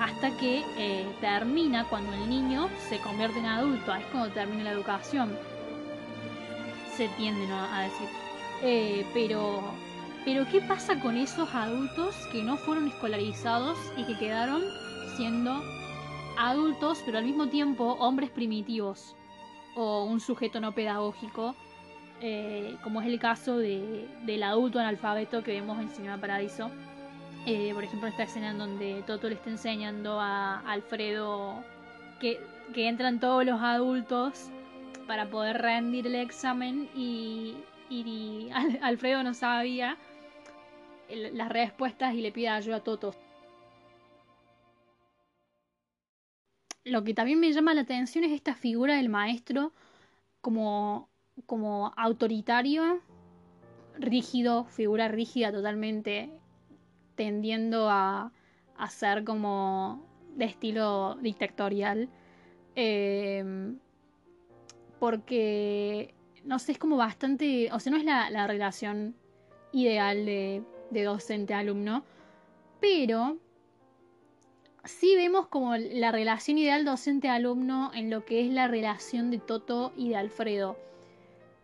hasta 0.00 0.36
que 0.36 0.64
eh, 0.76 1.06
termina 1.20 1.84
cuando 1.84 2.12
el 2.12 2.28
niño 2.28 2.68
se 2.88 2.98
convierte 2.98 3.38
en 3.38 3.46
adulto, 3.46 3.94
es 3.94 4.04
cuando 4.06 4.30
termina 4.30 4.64
la 4.64 4.72
educación, 4.72 5.36
se 6.96 7.06
tiende 7.08 7.46
a 7.52 7.82
decir. 7.82 8.08
Eh, 8.62 9.06
pero 9.14 9.62
pero 10.24 10.46
¿qué 10.50 10.60
pasa 10.60 11.00
con 11.00 11.16
esos 11.16 11.54
adultos 11.54 12.14
que 12.30 12.42
no 12.42 12.58
fueron 12.58 12.88
escolarizados 12.88 13.78
y 13.96 14.04
que 14.04 14.18
quedaron 14.18 14.62
siendo 15.16 15.62
adultos, 16.36 17.02
pero 17.06 17.18
al 17.18 17.24
mismo 17.24 17.48
tiempo 17.48 17.96
hombres 18.00 18.30
primitivos 18.30 19.16
o 19.74 20.04
un 20.04 20.20
sujeto 20.20 20.60
no 20.60 20.72
pedagógico, 20.72 21.54
eh, 22.20 22.76
como 22.82 23.00
es 23.00 23.06
el 23.06 23.18
caso 23.18 23.58
del 23.58 24.42
adulto 24.42 24.78
analfabeto 24.78 25.42
que 25.42 25.52
vemos 25.52 25.78
en 25.80 25.88
Cinema 25.88 26.18
Paradiso? 26.18 26.70
Eh, 27.46 27.72
por 27.74 27.84
ejemplo, 27.84 28.08
esta 28.08 28.24
escena 28.24 28.50
en 28.50 28.58
donde 28.58 29.02
Toto 29.06 29.28
le 29.28 29.34
está 29.34 29.50
enseñando 29.50 30.20
a 30.20 30.60
Alfredo 30.60 31.64
que, 32.20 32.40
entran 32.74 33.18
todos 33.18 33.44
los 33.44 33.60
adultos 33.60 34.48
para 35.06 35.28
poder 35.28 35.60
rendir 35.60 36.06
el 36.06 36.14
examen 36.14 36.88
y 36.94 37.56
Alfredo 38.82 39.22
no 39.22 39.34
sabía 39.34 39.96
las 41.32 41.48
respuestas 41.48 42.14
y 42.14 42.20
le 42.20 42.32
pide 42.32 42.48
ayuda 42.48 42.76
a 42.76 42.80
Toto. 42.80 43.14
Lo 46.84 47.04
que 47.04 47.14
también 47.14 47.38
me 47.40 47.52
llama 47.52 47.74
la 47.74 47.82
atención 47.82 48.24
es 48.24 48.32
esta 48.32 48.54
figura 48.54 48.96
del 48.96 49.08
maestro 49.08 49.72
como, 50.40 51.09
como 51.46 51.92
autoritario, 51.96 53.00
rígido, 53.98 54.64
figura 54.64 55.08
rígida 55.08 55.52
totalmente, 55.52 56.30
tendiendo 57.14 57.88
a, 57.90 58.32
a 58.76 58.90
ser 58.90 59.24
como 59.24 60.04
de 60.36 60.46
estilo 60.46 61.16
dictatorial. 61.20 62.08
Eh, 62.76 63.74
porque, 64.98 66.14
no 66.44 66.58
sé, 66.58 66.72
es 66.72 66.78
como 66.78 66.96
bastante, 66.96 67.70
o 67.72 67.80
sea, 67.80 67.92
no 67.92 67.98
es 67.98 68.04
la, 68.04 68.30
la 68.30 68.46
relación 68.46 69.14
ideal 69.72 70.26
de 70.26 70.62
de 70.90 71.04
docente-alumno, 71.04 72.04
pero 72.80 73.38
sí 74.84 75.14
vemos 75.16 75.48
como 75.48 75.76
la 75.76 76.12
relación 76.12 76.58
ideal 76.58 76.84
docente-alumno 76.84 77.92
en 77.94 78.10
lo 78.10 78.24
que 78.24 78.44
es 78.44 78.52
la 78.52 78.68
relación 78.68 79.30
de 79.30 79.38
Toto 79.38 79.92
y 79.96 80.10
de 80.10 80.16
Alfredo. 80.16 80.76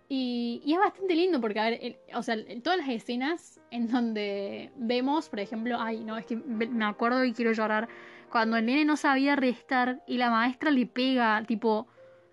Y, 0.09 0.62
es 0.66 0.79
bastante 0.79 1.14
lindo 1.14 1.40
porque, 1.40 1.61
a 1.61 1.71
ver, 1.71 1.99
o 2.14 2.23
sea, 2.23 2.37
todas 2.62 2.79
las 2.79 2.88
escenas 2.88 3.61
en 3.71 3.88
donde 3.88 4.71
vemos, 4.77 5.29
por 5.29 5.40
ejemplo, 5.40 5.77
ay, 5.81 6.05
no, 6.05 6.16
es 6.16 6.27
que 6.27 6.37
me 6.37 6.85
acuerdo 6.85 7.25
y 7.25 7.33
quiero 7.33 7.53
llorar, 7.53 7.88
cuando 8.31 8.57
el 8.57 8.66
nene 8.66 8.85
no 8.85 8.97
sabía 8.97 9.37
restar 9.37 10.03
y 10.07 10.19
la 10.19 10.31
maestra 10.31 10.71
le 10.71 10.87
pega, 10.87 11.42
tipo, 11.47 11.88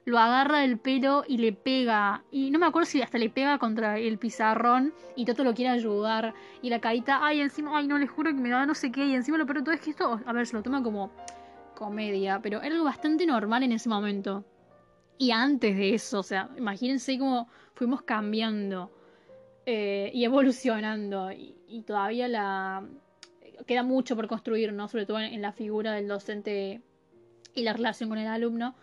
lo 0.05 0.19
agarra 0.19 0.59
del 0.59 0.77
pelo 0.77 1.23
y 1.27 1.38
le 1.38 1.53
pega. 1.53 2.23
Y 2.31 2.51
no 2.51 2.59
me 2.59 2.65
acuerdo 2.65 2.86
si 2.86 3.01
hasta 3.01 3.17
le 3.17 3.29
pega 3.29 3.57
contra 3.57 3.97
el 3.97 4.17
pizarrón 4.17 4.93
y 5.15 5.25
Toto 5.25 5.43
lo 5.43 5.53
quiere 5.53 5.71
ayudar. 5.71 6.33
Y 6.62 6.69
la 6.69 6.79
carita, 6.79 7.19
ay, 7.21 7.41
encima, 7.41 7.77
ay, 7.77 7.88
no, 7.88 7.97
le 7.97 8.07
juro 8.07 8.31
que 8.31 8.39
me 8.39 8.49
da 8.49 8.65
no 8.65 8.75
sé 8.75 8.91
qué. 8.91 9.05
Y 9.05 9.15
encima 9.15 9.38
lo 9.38 9.45
peor 9.45 9.63
todo 9.63 9.73
es 9.73 9.81
que 9.81 9.91
esto, 9.91 10.19
a 10.25 10.33
ver, 10.33 10.45
se 10.47 10.55
lo 10.55 10.63
toma 10.63 10.83
como 10.83 11.12
comedia, 11.75 12.39
pero 12.41 12.62
era 12.62 12.73
algo 12.73 12.86
bastante 12.86 13.25
normal 13.25 13.63
en 13.63 13.71
ese 13.71 13.89
momento. 13.89 14.43
Y 15.17 15.31
antes 15.31 15.75
de 15.75 15.93
eso, 15.93 16.19
o 16.19 16.23
sea, 16.23 16.49
imagínense 16.57 17.17
cómo 17.17 17.47
fuimos 17.73 18.01
cambiando 18.01 18.91
eh, 19.65 20.12
y 20.13 20.23
evolucionando. 20.25 21.31
Y, 21.31 21.83
todavía. 21.86 22.81
Queda 23.65 23.83
mucho 23.83 24.15
por 24.15 24.27
construir, 24.27 24.73
¿no? 24.73 24.88
Sobre 24.88 25.05
todo 25.05 25.19
en 25.19 25.41
la 25.41 25.51
figura 25.51 25.93
del 25.93 26.07
docente 26.07 26.81
y 27.55 27.63
la 27.63 27.73
relación 27.73 28.09
con 28.09 28.17
el 28.17 28.27
alumno 28.27 28.75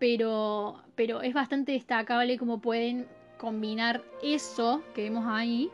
pero, 0.00 0.82
pero 0.96 1.20
es 1.20 1.34
bastante 1.34 1.72
destacable 1.72 2.38
cómo 2.38 2.60
pueden 2.60 3.06
combinar 3.38 4.02
eso 4.22 4.82
que 4.94 5.02
vemos 5.02 5.26
ahí, 5.28 5.70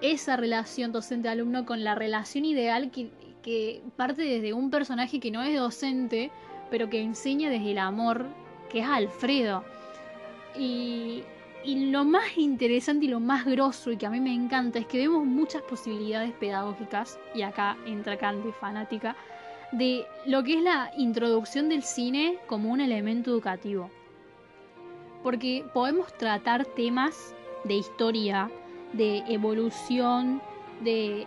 esa 0.00 0.36
relación 0.36 0.92
docente-alumno 0.92 1.66
con 1.66 1.82
la 1.82 1.96
relación 1.96 2.44
ideal 2.44 2.92
que, 2.92 3.10
que 3.42 3.82
parte 3.96 4.22
desde 4.22 4.52
un 4.52 4.70
personaje 4.70 5.18
que 5.18 5.32
no 5.32 5.42
es 5.42 5.58
docente, 5.58 6.30
pero 6.70 6.88
que 6.88 7.02
enseña 7.02 7.50
desde 7.50 7.72
el 7.72 7.78
amor, 7.78 8.26
que 8.70 8.80
es 8.80 8.86
Alfredo. 8.86 9.64
Y, 10.56 11.24
y 11.64 11.86
lo 11.90 12.04
más 12.04 12.36
interesante 12.36 13.06
y 13.06 13.08
lo 13.08 13.20
más 13.20 13.44
grosso 13.46 13.90
y 13.90 13.96
que 13.96 14.06
a 14.06 14.10
mí 14.10 14.20
me 14.20 14.34
encanta 14.34 14.78
es 14.78 14.86
que 14.86 14.98
vemos 14.98 15.24
muchas 15.24 15.62
posibilidades 15.62 16.32
pedagógicas, 16.32 17.18
y 17.34 17.42
acá 17.42 17.76
entra 17.86 18.18
Candy 18.18 18.52
fanática, 18.52 19.16
de 19.72 20.04
lo 20.26 20.42
que 20.42 20.58
es 20.58 20.62
la 20.62 20.92
introducción 20.96 21.68
del 21.68 21.82
cine 21.82 22.38
como 22.46 22.70
un 22.70 22.80
elemento 22.80 23.30
educativo. 23.30 23.90
Porque 25.22 25.64
podemos 25.72 26.12
tratar 26.18 26.66
temas 26.66 27.34
de 27.64 27.74
historia, 27.74 28.50
de 28.92 29.18
evolución, 29.26 30.42
de, 30.82 31.26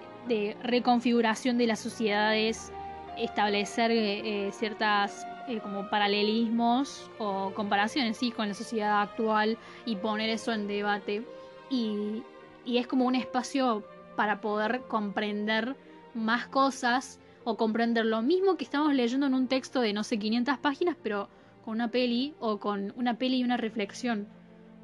reconfiguración 0.63 1.58
de 1.58 1.67
las 1.67 1.80
sociedades, 1.80 2.71
establecer 3.17 3.89
eh, 3.91 4.47
eh, 4.47 4.52
ciertas 4.52 5.26
eh, 5.47 5.60
como 5.62 5.89
paralelismos 5.89 7.10
o 7.19 7.53
comparaciones 7.53 8.19
con 8.36 8.49
la 8.49 8.53
sociedad 8.53 9.01
actual 9.01 9.57
y 9.86 9.95
poner 9.95 10.29
eso 10.29 10.51
en 10.51 10.67
debate. 10.67 11.25
y 11.69 12.23
es 12.65 12.86
como 12.88 13.05
un 13.05 13.15
espacio 13.15 13.83
para 14.17 14.41
poder 14.41 14.81
comprender 14.89 15.77
más 16.13 16.47
cosas 16.47 17.19
o 17.45 17.55
comprender 17.55 18.05
lo 18.05 18.21
mismo 18.21 18.57
que 18.57 18.65
estamos 18.65 18.93
leyendo 18.93 19.27
en 19.27 19.33
un 19.33 19.47
texto 19.47 19.79
de 19.79 19.93
no 19.93 20.03
sé 20.03 20.19
500 20.19 20.57
páginas, 20.57 20.97
pero 21.01 21.29
con 21.63 21.75
una 21.75 21.89
peli 21.89 22.36
o 22.39 22.60
con 22.60 22.93
una 22.97 23.17
peli 23.17 23.38
y 23.38 23.43
una 23.43 23.55
reflexión. 23.55 24.27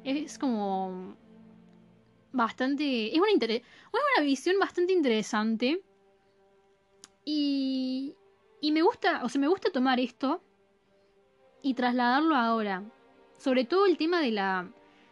Es 0.04 0.38
como 0.38 1.16
bastante 2.32 3.14
es 3.14 3.20
una, 3.20 3.44
es 3.46 3.62
una 3.92 4.24
visión 4.24 4.58
bastante 4.58 4.92
interesante 4.92 5.82
y 7.24 8.14
y 8.60 8.72
me 8.72 8.80
gusta, 8.80 9.22
o 9.24 9.28
sea, 9.28 9.40
me 9.40 9.48
gusta 9.48 9.70
tomar 9.70 10.00
esto 10.00 10.42
y 11.64 11.74
trasladarlo 11.74 12.36
ahora, 12.36 12.84
sobre 13.38 13.64
todo 13.64 13.86
el 13.86 13.96
tema 13.96 14.20
de 14.20 14.30
la 14.30 14.68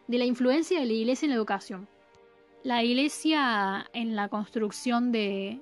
de 0.07 0.19
la 0.19 0.27
influencia 0.27 0.79
de 0.79 0.87
la 0.87 0.93
iglesia 0.93 1.27
en 1.27 1.31
la 1.31 1.37
educación. 1.37 1.89
la 2.65 2.85
iglesia 2.85 3.89
en 3.93 4.15
la 4.15 4.29
construcción 4.29 5.11
de, 5.11 5.61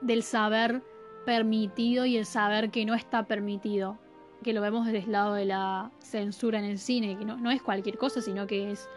del 0.00 0.22
saber 0.22 0.82
permitido 1.26 2.06
y 2.06 2.16
el 2.16 2.24
saber 2.24 2.70
que 2.70 2.86
no 2.86 2.94
está 2.94 3.26
permitido, 3.26 3.98
que 4.42 4.54
lo 4.54 4.62
vemos 4.62 4.86
desde 4.86 5.00
el 5.00 5.12
lado 5.12 5.34
de 5.34 5.44
la 5.44 5.90
censura 5.98 6.58
en 6.60 6.64
el 6.64 6.78
cine, 6.78 7.18
que 7.18 7.24
no, 7.26 7.36
no 7.36 7.50
es 7.50 7.60
cualquier 7.60 7.98
cosa, 7.98 8.22
sino 8.22 8.46
que 8.46 8.70
es 8.70 8.88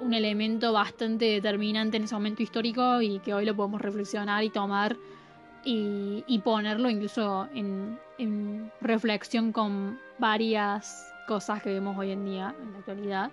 un 0.00 0.14
elemento 0.14 0.72
bastante 0.72 1.26
determinante 1.26 1.96
en 1.96 2.04
ese 2.04 2.14
momento 2.14 2.42
histórico 2.42 3.02
y 3.02 3.18
que 3.18 3.34
hoy 3.34 3.44
lo 3.44 3.54
podemos 3.54 3.82
reflexionar 3.82 4.42
y 4.44 4.50
tomar 4.50 4.96
y, 5.64 6.24
y 6.26 6.38
ponerlo 6.40 6.90
incluso 6.90 7.48
en, 7.54 7.98
reflexión 8.80 9.52
con 9.52 9.98
varias 10.18 11.12
cosas 11.26 11.62
que 11.62 11.72
vemos 11.72 11.98
hoy 11.98 12.12
en 12.12 12.24
día, 12.24 12.54
en 12.60 12.72
la 12.72 12.78
actualidad. 12.78 13.30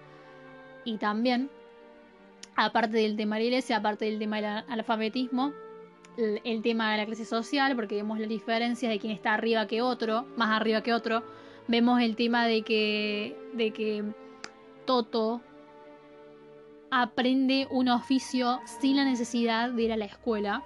Y 0.84 0.98
también, 0.98 1.50
aparte 2.56 2.98
del 2.98 3.16
tema 3.16 3.36
de 3.36 3.42
la 3.42 3.48
iglesia, 3.48 3.78
aparte 3.78 4.06
del 4.06 4.18
tema 4.18 4.38
del 4.38 4.64
alfabetismo, 4.68 5.54
el, 6.18 6.42
el 6.44 6.62
tema 6.62 6.92
de 6.92 6.98
la 6.98 7.06
clase 7.06 7.26
social, 7.26 7.76
porque 7.76 7.96
vemos 7.96 8.20
las 8.20 8.30
diferencias 8.30 8.92
de 8.92 9.00
quién 9.00 9.14
está 9.14 9.36
arriba 9.36 9.68
que 9.68 9.82
otro, 9.82 10.26
más 10.38 10.50
arriba 10.50 10.82
que 10.82 10.94
otro. 10.94 11.24
Vemos 11.68 12.02
el 12.02 12.16
tema 12.16 12.48
de 12.48 12.64
que, 12.64 13.38
de 13.54 13.72
que 13.72 14.04
Toto 14.86 15.42
aprende 16.90 17.68
un 17.70 17.90
oficio 17.90 18.60
sin 18.82 18.96
la 18.96 19.06
necesidad 19.06 19.70
de 19.70 19.84
ir 19.84 19.92
a 19.92 19.98
la 19.98 20.06
escuela 20.06 20.64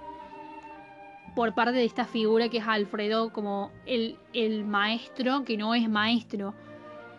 por 1.34 1.54
parte 1.54 1.72
de 1.78 1.84
esta 1.84 2.04
figura 2.04 2.48
que 2.48 2.58
es 2.58 2.66
Alfredo 2.66 3.32
como 3.32 3.70
el, 3.86 4.16
el 4.32 4.64
maestro 4.64 5.44
que 5.44 5.56
no 5.56 5.74
es 5.74 5.88
maestro. 5.88 6.54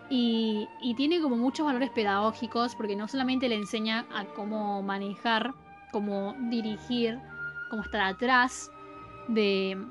Y, 0.10 0.68
y, 0.82 0.94
tiene 0.94 1.20
como 1.20 1.36
muchos 1.36 1.66
valores 1.66 1.90
pedagógicos 1.90 2.76
porque 2.76 2.96
no 2.96 3.08
solamente 3.08 3.50
le 3.50 3.56
enseña 3.56 4.06
a 4.14 4.26
cómo 4.26 4.84
manejar, 4.84 5.52
cómo 5.92 6.36
dirigir, 6.52 7.20
cómo 7.72 7.82
estar 7.82 8.02
atrás 8.02 8.70
de, 9.28 9.84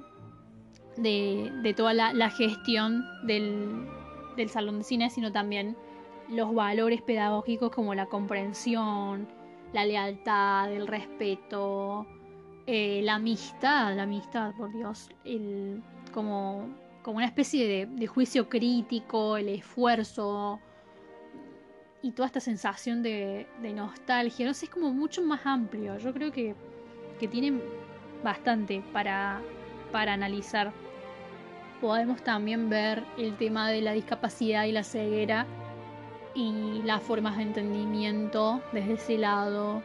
de, 0.96 1.74
toda 1.76 1.94
la, 1.94 2.12
la 2.12 2.30
gestión 2.30 3.04
del, 3.26 3.88
del 4.36 4.48
salón 4.50 4.78
de 4.78 4.84
cine, 4.84 5.10
sino 5.10 5.32
también 5.32 5.76
los 6.28 6.54
valores 6.54 7.02
pedagógicos 7.02 7.72
como 7.72 7.94
la 7.94 8.06
comprensión, 8.06 9.26
la 9.72 9.84
lealtad, 9.84 10.72
el 10.72 10.86
respeto, 10.86 12.06
eh, 12.66 13.00
la 13.02 13.16
amistad, 13.16 13.94
la 13.94 14.04
amistad, 14.04 14.52
por 14.56 14.72
Dios, 14.72 15.08
el, 15.24 15.82
como, 16.12 16.68
como 17.02 17.18
una 17.18 17.26
especie 17.26 17.66
de, 17.66 17.86
de, 17.86 18.06
juicio 18.06 18.48
crítico, 18.48 19.36
el 19.36 19.48
esfuerzo 19.50 20.60
y 22.04 22.12
toda 22.12 22.26
esta 22.26 22.40
sensación 22.40 23.02
de, 23.02 23.46
nostalgia. 23.74 24.46
No 24.46 24.52
sé, 24.54 24.66
es 24.66 24.70
como 24.70 24.92
mucho 24.92 25.22
más 25.22 25.40
amplio. 25.46 25.96
Yo 25.98 26.12
creo 26.12 26.30
que, 26.30 26.54
que 27.18 27.28
tiene 27.28 27.60
bastante 28.22 28.82
para, 28.92 29.40
para 29.90 30.12
analizar. 30.12 30.72
Podemos 31.80 32.22
también 32.22 32.68
ver 32.68 33.04
el 33.16 33.36
tema 33.38 33.70
de 33.70 33.80
la 33.80 33.92
discapacidad 33.92 34.64
y 34.64 34.72
la 34.72 34.84
ceguera 34.84 35.46
y 36.34 36.82
las 36.84 37.02
formas 37.02 37.36
de 37.38 37.44
entendimiento 37.44 38.60
desde 38.72 38.94
ese 38.94 39.18
lado, 39.18 39.82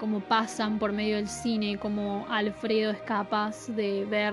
cómo 0.00 0.20
pasan 0.20 0.78
por 0.78 0.92
medio 0.92 1.16
del 1.16 1.28
cine, 1.28 1.78
cómo 1.78 2.26
Alfredo 2.30 2.90
es 2.90 3.02
capaz 3.02 3.68
de 3.68 4.06
ver, 4.06 4.32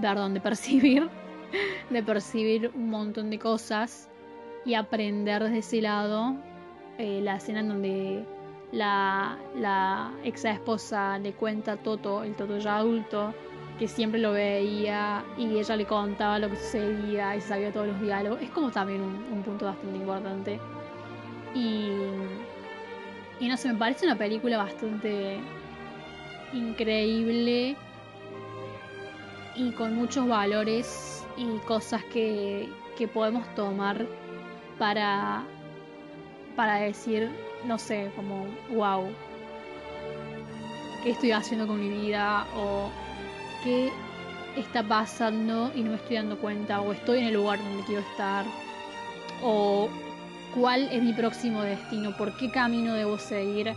perdón, 0.00 0.32
de 0.32 0.40
percibir, 0.40 1.10
de 1.90 2.02
percibir 2.04 2.70
un 2.74 2.88
montón 2.88 3.28
de 3.28 3.38
cosas 3.38 4.08
y 4.64 4.74
aprender 4.74 5.42
desde 5.42 5.58
ese 5.58 5.82
lado. 5.82 6.36
Eh, 6.98 7.20
la 7.20 7.36
escena 7.36 7.60
en 7.60 7.68
donde 7.68 8.24
la, 8.70 9.38
la 9.56 10.12
ex 10.22 10.44
esposa 10.44 11.18
le 11.18 11.32
cuenta 11.32 11.72
a 11.72 11.76
Toto, 11.76 12.22
el 12.22 12.34
Toto 12.36 12.58
ya 12.58 12.76
adulto, 12.76 13.34
que 13.80 13.88
siempre 13.88 14.20
lo 14.20 14.30
veía 14.30 15.24
y 15.36 15.58
ella 15.58 15.74
le 15.74 15.84
contaba 15.84 16.38
lo 16.38 16.48
que 16.48 16.56
sucedía 16.56 17.34
y 17.34 17.40
sabía 17.40 17.72
todos 17.72 17.88
los 17.88 18.00
diálogos. 18.00 18.40
Es 18.40 18.50
como 18.50 18.70
también 18.70 19.00
un, 19.00 19.14
un 19.32 19.42
punto 19.42 19.64
bastante 19.64 19.98
importante. 19.98 20.60
Y, 21.54 21.90
y 23.40 23.48
no 23.48 23.56
sé, 23.56 23.72
me 23.72 23.78
parece 23.78 24.06
una 24.06 24.16
película 24.16 24.58
bastante 24.58 25.38
increíble 26.52 27.76
y 29.56 29.70
con 29.72 29.94
muchos 29.94 30.28
valores 30.28 31.24
y 31.36 31.58
cosas 31.66 32.04
que, 32.04 32.68
que 32.96 33.08
podemos 33.08 33.46
tomar 33.54 34.06
para, 34.78 35.44
para 36.56 36.76
decir, 36.76 37.30
no 37.66 37.78
sé, 37.78 38.10
como, 38.16 38.46
wow, 38.70 39.08
¿qué 41.02 41.10
estoy 41.10 41.32
haciendo 41.32 41.66
con 41.66 41.80
mi 41.80 41.88
vida? 41.88 42.46
O 42.56 42.90
qué 43.64 43.90
está 44.56 44.82
pasando 44.82 45.72
y 45.74 45.82
no 45.82 45.90
me 45.90 45.96
estoy 45.96 46.16
dando 46.16 46.38
cuenta, 46.38 46.80
o 46.80 46.92
estoy 46.92 47.20
en 47.20 47.26
el 47.26 47.34
lugar 47.34 47.58
donde 47.58 47.84
quiero 47.84 48.02
estar, 48.02 48.44
o 49.42 49.88
cuál 50.54 50.88
es 50.92 51.02
mi 51.02 51.12
próximo 51.12 51.62
destino, 51.62 52.16
por 52.16 52.36
qué 52.36 52.50
camino 52.50 52.94
debo 52.94 53.18
seguir, 53.18 53.72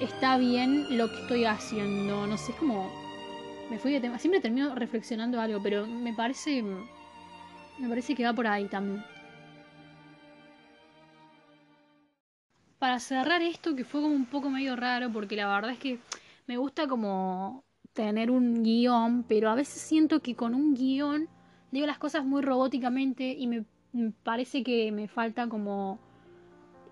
está 0.00 0.38
bien 0.38 0.96
lo 0.96 1.10
que 1.10 1.20
estoy 1.22 1.44
haciendo, 1.44 2.26
no 2.26 2.36
sé, 2.36 2.52
es 2.52 2.58
como... 2.58 2.90
Me 3.70 3.78
fui 3.78 3.92
de 3.92 4.00
tema, 4.00 4.18
siempre 4.18 4.40
termino 4.40 4.74
reflexionando 4.74 5.40
algo, 5.40 5.62
pero 5.62 5.86
me 5.86 6.12
parece... 6.12 6.62
Me 7.78 7.88
parece 7.88 8.14
que 8.14 8.24
va 8.24 8.32
por 8.32 8.46
ahí 8.46 8.66
también. 8.66 9.02
Para 12.78 13.00
cerrar 13.00 13.42
esto, 13.42 13.74
que 13.74 13.84
fue 13.84 14.02
como 14.02 14.14
un 14.14 14.26
poco 14.26 14.50
medio 14.50 14.76
raro, 14.76 15.10
porque 15.10 15.34
la 15.36 15.48
verdad 15.48 15.72
es 15.72 15.78
que 15.78 15.98
me 16.46 16.58
gusta 16.58 16.86
como 16.86 17.64
tener 17.94 18.30
un 18.30 18.62
guion, 18.62 19.24
pero 19.26 19.48
a 19.48 19.54
veces 19.54 19.80
siento 19.80 20.20
que 20.20 20.36
con 20.36 20.54
un 20.54 20.74
guion 20.74 21.28
digo 21.70 21.86
las 21.86 21.98
cosas 21.98 22.24
muy 22.24 22.42
robóticamente 22.42 23.32
y 23.32 23.46
me 23.46 23.64
parece 24.22 24.62
que 24.62 24.90
me 24.92 25.08
falta 25.08 25.48
como 25.48 25.98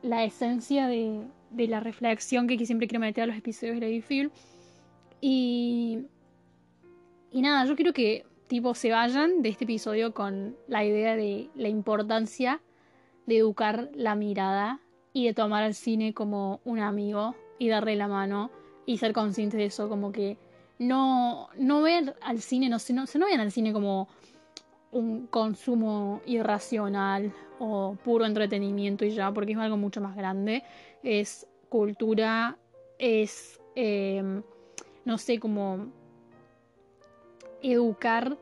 la 0.03 0.25
esencia 0.25 0.87
de, 0.89 1.23
de 1.51 1.69
la 1.69 1.81
reflexión 1.81 2.47
que 2.47 2.65
siempre 2.65 2.89
quiero 2.89 3.01
meter 3.01 3.25
a 3.25 3.27
los 3.27 3.37
episodios 3.37 3.77
de 3.77 3.81
Lady 3.81 4.01
Film. 4.01 4.31
Y, 5.21 6.01
y 7.31 7.43
nada, 7.43 7.65
yo 7.65 7.77
quiero 7.77 7.93
que 7.93 8.25
tipo 8.49 8.75
se 8.75 8.91
vayan 8.91 9.43
de 9.43 9.49
este 9.49 9.65
episodio 9.65 10.13
con 10.13 10.57
la 10.69 10.85
idea 10.85 11.17
de 11.17 11.49
la 11.55 11.69
importancia 11.69 12.61
de 13.27 13.39
educar 13.39 13.91
la 13.95 14.15
mirada 14.15 14.81
y 15.13 15.27
de 15.27 15.35
tomar 15.35 15.63
al 15.63 15.75
cine 15.75 16.13
como 16.13 16.61
un 16.65 16.81
amigo 16.81 17.35
y 17.59 17.69
darle 17.69 17.97
la 17.97 18.09
mano 18.09 18.51
y 18.87 18.99
ser 18.99 19.13
conscientes 19.13 19.59
de 19.59 19.67
eso, 19.67 19.89
como 19.89 20.11
que 20.11 20.37
no, 20.79 21.49
no 21.57 21.83
ver 21.83 22.17
al 22.21 22.41
cine, 22.41 22.69
no, 22.69 22.79
no, 22.93 23.05
no 23.15 23.27
vean 23.27 23.41
al 23.41 23.53
cine 23.53 23.73
como 23.73 24.09
un 24.93 25.27
consumo 25.27 26.21
irracional 26.27 27.33
o 27.59 27.97
puro 28.05 28.27
entretenimiento 28.27 29.05
y 29.05 29.11
ya, 29.11 29.33
porque 29.33 29.53
es 29.53 29.59
algo 29.59 29.77
mucho 29.77 30.01
más 30.01 30.15
grande. 30.15 30.63
Es 31.03 31.49
cultura, 31.69 32.59
es, 32.99 33.61
eh, 33.75 34.43
no 35.05 35.19
sé, 35.19 35.41
como 35.41 35.87
educar 37.63 38.37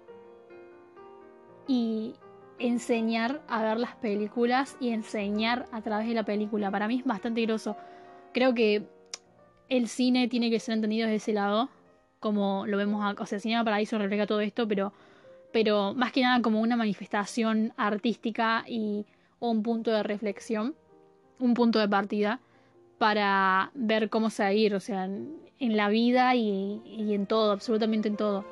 y 1.69 2.15
enseñar 2.59 3.43
a 3.49 3.63
ver 3.63 3.79
las 3.79 3.95
películas 3.97 4.77
y 4.81 4.91
enseñar 4.91 5.67
a 5.71 5.81
través 5.83 6.09
de 6.09 6.15
la 6.15 6.25
película. 6.25 6.71
Para 6.71 6.89
mí 6.89 6.99
es 6.99 7.05
bastante 7.05 7.43
groso. 7.43 7.77
Creo 8.33 8.55
que 8.55 8.89
el 9.69 9.89
cine 9.89 10.27
tiene 10.27 10.51
que 10.51 10.59
ser 10.59 10.75
entendido 10.75 11.07
desde 11.07 11.17
ese 11.17 11.33
lado, 11.33 11.71
como 12.19 12.67
lo 12.67 12.77
vemos 12.77 13.05
acá. 13.05 13.23
O 13.23 13.27
sea, 13.27 13.39
Cinema 13.39 13.65
Paraíso 13.65 13.99
refleja 13.99 14.27
todo 14.27 14.41
esto, 14.41 14.67
pero 14.67 14.93
pero 15.53 15.95
más 15.95 16.13
que 16.13 16.23
nada 16.23 16.41
como 16.43 16.61
una 16.61 16.77
manifestación 16.77 17.73
artística 17.77 18.65
y 18.67 19.07
un 19.39 19.63
punto 19.63 19.91
de 19.91 20.03
reflexión, 20.03 20.75
un 21.39 21.55
punto 21.55 21.79
de 21.79 21.89
partida 21.89 22.41
para 22.99 23.71
ver 23.75 24.11
cómo 24.11 24.31
seguir, 24.31 24.75
o 24.75 24.81
sea, 24.81 25.05
en, 25.05 25.77
la 25.77 25.89
vida 25.89 26.35
y, 26.35 26.83
y, 26.85 27.15
en 27.15 27.27
todo, 27.27 27.53
absolutamente 27.53 28.09
en 28.09 28.17
todo. 28.17 28.45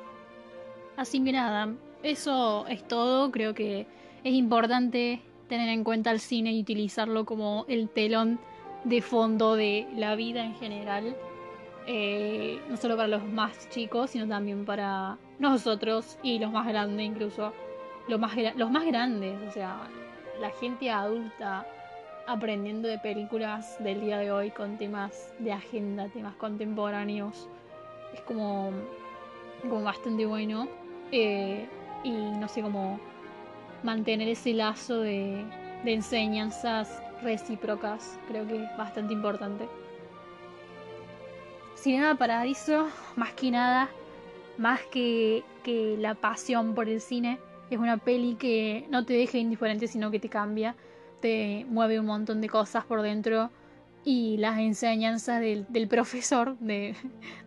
Así 0.97 1.23
que 1.23 1.31
nada, 1.31 1.73
eso 2.03 2.65
es 2.67 2.87
todo, 2.87 3.31
creo 3.31 3.53
que 3.53 3.87
es 4.23 4.33
importante 4.33 5.21
tener 5.47 5.69
en 5.69 5.83
cuenta 5.83 6.11
el 6.11 6.19
cine 6.19 6.53
y 6.53 6.61
utilizarlo 6.61 7.25
como 7.25 7.65
el 7.67 7.89
telón 7.89 8.39
de 8.83 9.01
fondo 9.01 9.55
de 9.55 9.87
la 9.95 10.15
vida 10.15 10.43
en 10.43 10.55
general 10.55 11.15
eh, 11.91 12.61
no 12.69 12.77
solo 12.77 12.95
para 12.95 13.07
los 13.07 13.25
más 13.25 13.67
chicos, 13.69 14.11
sino 14.11 14.27
también 14.27 14.63
para 14.63 15.17
nosotros 15.39 16.19
y 16.21 16.37
los 16.37 16.51
más 16.51 16.67
grandes, 16.67 17.03
incluso 17.03 17.51
los 18.07 18.19
más, 18.19 18.35
los 18.55 18.69
más 18.69 18.85
grandes, 18.85 19.41
o 19.47 19.51
sea, 19.51 19.87
la 20.39 20.51
gente 20.51 20.91
adulta 20.91 21.65
aprendiendo 22.27 22.87
de 22.87 22.99
películas 22.99 23.83
del 23.83 24.01
día 24.01 24.19
de 24.19 24.31
hoy 24.31 24.51
con 24.51 24.77
temas 24.77 25.33
de 25.39 25.51
agenda, 25.51 26.07
temas 26.09 26.35
contemporáneos. 26.35 27.49
Es 28.13 28.21
como, 28.21 28.71
como 29.61 29.81
bastante 29.81 30.27
bueno. 30.27 30.67
Eh, 31.11 31.67
y 32.03 32.11
no 32.11 32.47
sé 32.47 32.61
cómo 32.61 32.99
mantener 33.81 34.27
ese 34.27 34.53
lazo 34.53 34.99
de, 34.99 35.43
de 35.83 35.93
enseñanzas 35.93 37.01
recíprocas, 37.23 38.19
creo 38.27 38.45
que 38.45 38.63
es 38.63 38.77
bastante 38.77 39.11
importante. 39.11 39.67
Cinema 41.81 42.15
Paradiso, 42.15 42.89
más 43.15 43.31
que 43.31 43.51
nada, 43.51 43.89
más 44.57 44.81
que, 44.91 45.45
que 45.63 45.95
la 45.97 46.13
pasión 46.13 46.75
por 46.75 46.89
el 46.89 46.99
cine, 46.99 47.39
es 47.69 47.79
una 47.79 47.95
peli 47.97 48.35
que 48.35 48.85
no 48.89 49.05
te 49.05 49.13
deja 49.13 49.37
indiferente, 49.37 49.87
sino 49.87 50.11
que 50.11 50.19
te 50.19 50.27
cambia, 50.27 50.75
te 51.21 51.65
mueve 51.69 51.97
un 51.97 52.05
montón 52.05 52.41
de 52.41 52.49
cosas 52.49 52.83
por 52.83 53.01
dentro 53.01 53.49
y 54.03 54.35
las 54.37 54.59
enseñanzas 54.59 55.39
del, 55.39 55.65
del 55.69 55.87
profesor, 55.87 56.57
de, 56.59 56.95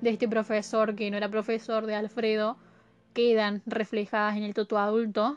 de, 0.01 0.11
este 0.11 0.27
profesor 0.27 0.95
que 0.95 1.11
no 1.11 1.19
era 1.19 1.29
profesor, 1.29 1.85
de 1.85 1.95
Alfredo, 1.95 2.57
quedan 3.13 3.61
reflejadas 3.67 4.39
en 4.39 4.45
el 4.45 4.55
Toto 4.55 4.79
adulto 4.79 5.37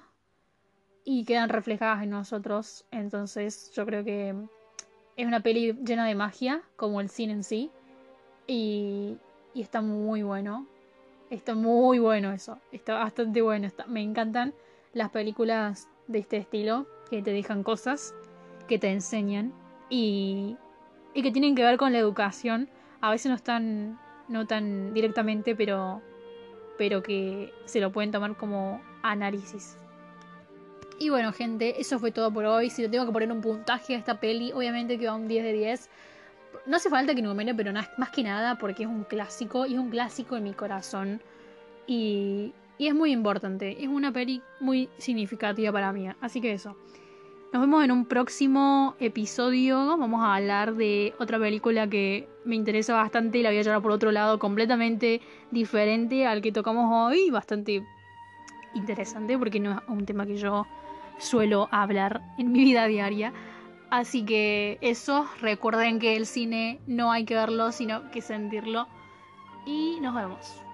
y 1.03 1.25
quedan 1.25 1.49
reflejadas 1.49 2.01
en 2.01 2.11
nosotros. 2.11 2.85
Entonces 2.91 3.71
yo 3.75 3.85
creo 3.85 4.05
que 4.05 4.33
es 5.17 5.27
una 5.27 5.41
peli 5.41 5.73
llena 5.83 6.05
de 6.05 6.15
magia, 6.15 6.61
como 6.77 7.01
el 7.01 7.09
cine 7.09 7.33
en 7.33 7.43
sí, 7.43 7.71
y, 8.47 9.17
y 9.53 9.61
está 9.61 9.81
muy 9.81 10.23
bueno. 10.23 10.67
Está 11.29 11.55
muy 11.55 11.97
bueno 11.97 12.31
eso, 12.31 12.59
está 12.71 12.93
bastante 12.93 13.41
bueno, 13.41 13.67
me 13.87 14.01
encantan 14.01 14.53
las 14.93 15.09
películas 15.09 15.89
de 16.07 16.19
este 16.19 16.37
estilo, 16.37 16.85
que 17.09 17.23
te 17.23 17.31
dejan 17.31 17.63
cosas, 17.63 18.13
que 18.67 18.77
te 18.77 18.91
enseñan 18.91 19.51
y, 19.89 20.55
y 21.15 21.23
que 21.23 21.31
tienen 21.31 21.55
que 21.55 21.63
ver 21.63 21.77
con 21.77 21.93
la 21.93 21.99
educación. 21.99 22.69
A 23.01 23.09
veces 23.09 23.29
no 23.29 23.35
están, 23.35 23.99
no 24.27 24.45
tan 24.45 24.93
directamente, 24.93 25.55
pero, 25.55 26.01
pero 26.77 27.01
que 27.01 27.51
se 27.65 27.79
lo 27.79 27.91
pueden 27.91 28.11
tomar 28.11 28.37
como 28.37 28.81
análisis. 29.01 29.77
Y 30.99 31.09
bueno, 31.09 31.33
gente, 31.33 31.81
eso 31.81 31.99
fue 31.99 32.11
todo 32.11 32.31
por 32.31 32.45
hoy. 32.45 32.69
Si 32.69 32.81
le 32.81 32.89
tengo 32.89 33.05
que 33.05 33.11
poner 33.11 33.31
un 33.31 33.41
puntaje 33.41 33.95
a 33.95 33.97
esta 33.97 34.19
peli, 34.19 34.51
obviamente 34.53 34.97
que 34.97 35.07
va 35.07 35.15
un 35.15 35.27
10 35.27 35.43
de 35.43 35.53
10. 35.53 35.89
No 36.65 36.77
hace 36.77 36.89
falta 36.89 37.15
que 37.15 37.21
numere, 37.21 37.53
pero 37.53 37.71
más 37.73 38.09
que 38.09 38.23
nada 38.23 38.57
porque 38.57 38.83
es 38.83 38.89
un 38.89 39.03
clásico 39.03 39.65
y 39.65 39.73
es 39.73 39.79
un 39.79 39.89
clásico 39.89 40.37
en 40.37 40.43
mi 40.43 40.53
corazón. 40.53 41.21
Y, 41.87 42.53
y 42.77 42.87
es 42.87 42.95
muy 42.95 43.11
importante. 43.11 43.83
Es 43.83 43.87
una 43.87 44.11
peli 44.11 44.41
muy 44.59 44.89
significativa 44.97 45.71
para 45.71 45.91
mí. 45.91 46.07
Así 46.21 46.41
que 46.41 46.53
eso. 46.53 46.75
Nos 47.53 47.61
vemos 47.61 47.85
en 47.85 47.91
un 47.91 48.05
próximo 48.05 48.95
episodio. 48.99 49.97
Vamos 49.97 50.21
a 50.21 50.35
hablar 50.35 50.75
de 50.75 51.13
otra 51.19 51.39
película 51.39 51.87
que 51.87 52.27
me 52.43 52.55
interesa 52.55 52.93
bastante 52.93 53.37
y 53.37 53.43
la 53.43 53.49
voy 53.49 53.59
a 53.59 53.61
llevar 53.61 53.81
por 53.81 53.91
otro 53.91 54.11
lado 54.11 54.39
completamente 54.39 55.21
diferente 55.51 56.27
al 56.27 56.41
que 56.41 56.51
tocamos 56.51 56.89
hoy. 56.91 57.29
Bastante 57.29 57.81
interesante 58.73 59.37
porque 59.37 59.61
no 59.61 59.71
es 59.71 59.77
un 59.87 60.05
tema 60.05 60.25
que 60.25 60.35
yo 60.35 60.67
suelo 61.17 61.69
hablar 61.71 62.21
en 62.37 62.51
mi 62.51 62.59
vida 62.59 62.87
diaria. 62.87 63.31
Así 63.95 64.25
que 64.25 64.77
eso, 64.81 65.25
recuerden 65.39 65.99
que 65.99 66.17
el 66.17 66.25
cine 66.25 66.81
no 66.85 67.13
hay 67.13 67.23
que 67.23 67.33
verlo, 67.33 67.71
sino 67.71 68.11
que 68.11 68.21
sentirlo. 68.21 68.89
Y 69.65 70.01
nos 70.01 70.13
vemos. 70.13 70.64